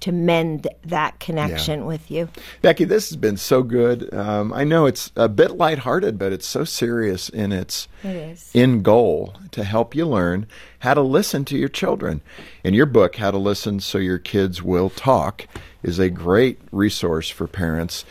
to 0.00 0.12
mend 0.12 0.68
that 0.84 1.18
connection 1.18 1.80
yeah. 1.80 1.86
with 1.86 2.10
you. 2.10 2.28
Becky, 2.62 2.84
this 2.84 3.08
has 3.08 3.16
been 3.16 3.36
so 3.36 3.62
good. 3.62 4.12
Um, 4.12 4.52
I 4.52 4.64
know 4.64 4.86
it's 4.86 5.10
a 5.16 5.28
bit 5.28 5.52
lighthearted, 5.52 6.18
but 6.18 6.32
it's 6.32 6.46
so 6.46 6.64
serious 6.64 7.28
in 7.28 7.52
its 7.52 7.88
it 8.02 8.38
end 8.54 8.84
goal 8.84 9.34
to 9.52 9.64
help 9.64 9.94
you 9.94 10.06
learn 10.06 10.46
how 10.80 10.94
to 10.94 11.00
listen 11.00 11.44
to 11.46 11.56
your 11.56 11.68
children. 11.68 12.20
In 12.62 12.74
your 12.74 12.86
book, 12.86 13.16
How 13.16 13.30
to 13.30 13.38
Listen 13.38 13.80
So 13.80 13.98
Your 13.98 14.18
Kids 14.18 14.62
Will 14.62 14.90
Talk, 14.90 15.46
is 15.82 15.98
a 15.98 16.10
great 16.10 16.58
resource 16.72 17.30
for 17.30 17.46
parents. 17.46 18.04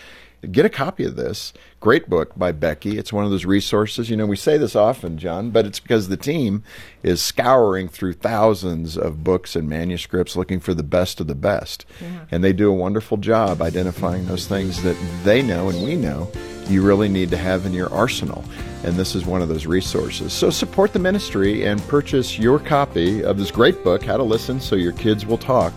Get 0.52 0.66
a 0.66 0.70
copy 0.70 1.06
of 1.06 1.16
this. 1.16 1.54
Great 1.84 2.10
book 2.10 2.32
by 2.38 2.54
Becky. 2.54 2.98
It's 2.98 3.12
one 3.12 3.26
of 3.26 3.30
those 3.30 3.44
resources. 3.44 4.10
You 4.10 4.16
know, 4.16 4.26
we 4.26 4.38
say 4.38 4.58
this 4.58 4.74
often, 4.74 5.18
John, 5.18 5.50
but 5.50 5.66
it's 5.66 5.82
because 5.82 6.08
the 6.08 6.16
team 6.16 6.64
is 7.04 7.22
scouring 7.22 7.90
through 7.90 8.14
thousands 8.14 8.96
of 8.96 9.22
books 9.22 9.54
and 9.54 9.68
manuscripts 9.68 10.38
looking 10.38 10.62
for 10.62 10.74
the 10.74 10.82
best 10.82 11.20
of 11.20 11.28
the 11.28 11.36
best. 11.36 11.86
Yeah. 12.00 12.22
And 12.32 12.42
they 12.42 12.54
do 12.54 12.70
a 12.70 12.74
wonderful 12.74 13.18
job 13.18 13.62
identifying 13.62 14.28
those 14.28 14.48
things 14.48 14.82
that 14.84 14.96
they 15.26 15.42
know 15.42 15.68
and 15.68 15.84
we 15.84 15.98
know 15.98 16.32
you 16.70 16.82
really 16.82 17.10
need 17.10 17.30
to 17.32 17.38
have 17.38 17.66
in 17.66 17.74
your 17.74 17.92
arsenal. 17.92 18.46
And 18.86 18.96
this 18.96 19.14
is 19.14 19.26
one 19.26 19.42
of 19.42 19.50
those 19.50 19.66
resources. 19.66 20.32
So 20.32 20.52
support 20.52 20.94
the 20.94 21.00
ministry 21.00 21.66
and 21.66 21.82
purchase 21.90 22.40
your 22.40 22.60
copy 22.60 23.26
of 23.26 23.38
this 23.38 23.52
great 23.52 23.84
book, 23.84 24.04
How 24.04 24.16
to 24.16 24.24
Listen 24.24 24.62
So 24.62 24.78
Your 24.78 24.94
Kids 24.94 25.26
Will 25.26 25.38
Talk 25.38 25.74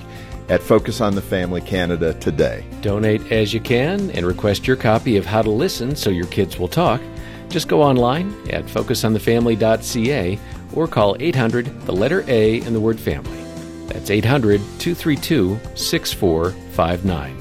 at 0.50 0.62
Focus 0.62 1.00
on 1.00 1.16
the 1.16 1.22
Family 1.22 1.62
Canada 1.62 2.14
today. 2.14 2.64
Donate 2.86 3.32
as 3.32 3.52
you 3.52 3.58
can 3.58 4.12
and 4.12 4.24
request 4.24 4.64
your 4.64 4.76
copy 4.76 5.16
of 5.16 5.26
How 5.26 5.42
to 5.42 5.50
Listen 5.50 5.96
So 5.96 6.08
Your 6.08 6.28
Kids 6.28 6.56
Will 6.56 6.68
Talk. 6.68 7.00
Just 7.48 7.66
go 7.66 7.82
online 7.82 8.28
at 8.50 8.64
focusonthefamily.ca 8.66 10.38
or 10.72 10.86
call 10.86 11.16
800 11.18 11.80
the 11.80 11.92
letter 11.92 12.24
A 12.28 12.60
and 12.60 12.76
the 12.76 12.80
word 12.80 13.00
family. 13.00 13.42
That's 13.88 14.08
800 14.08 14.60
232 14.78 15.58
6459. 15.74 17.36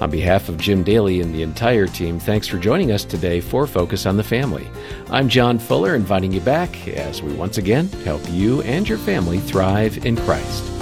On 0.00 0.10
behalf 0.12 0.48
of 0.48 0.58
Jim 0.58 0.84
Daly 0.84 1.20
and 1.20 1.34
the 1.34 1.42
entire 1.42 1.88
team, 1.88 2.20
thanks 2.20 2.46
for 2.46 2.58
joining 2.58 2.92
us 2.92 3.04
today 3.04 3.40
for 3.40 3.66
Focus 3.66 4.06
on 4.06 4.16
the 4.16 4.22
Family. 4.22 4.68
I'm 5.10 5.28
John 5.28 5.58
Fuller, 5.58 5.96
inviting 5.96 6.30
you 6.30 6.40
back 6.40 6.86
as 6.86 7.20
we 7.20 7.32
once 7.32 7.58
again 7.58 7.88
help 8.04 8.22
you 8.30 8.62
and 8.62 8.88
your 8.88 8.98
family 8.98 9.40
thrive 9.40 10.06
in 10.06 10.16
Christ. 10.16 10.75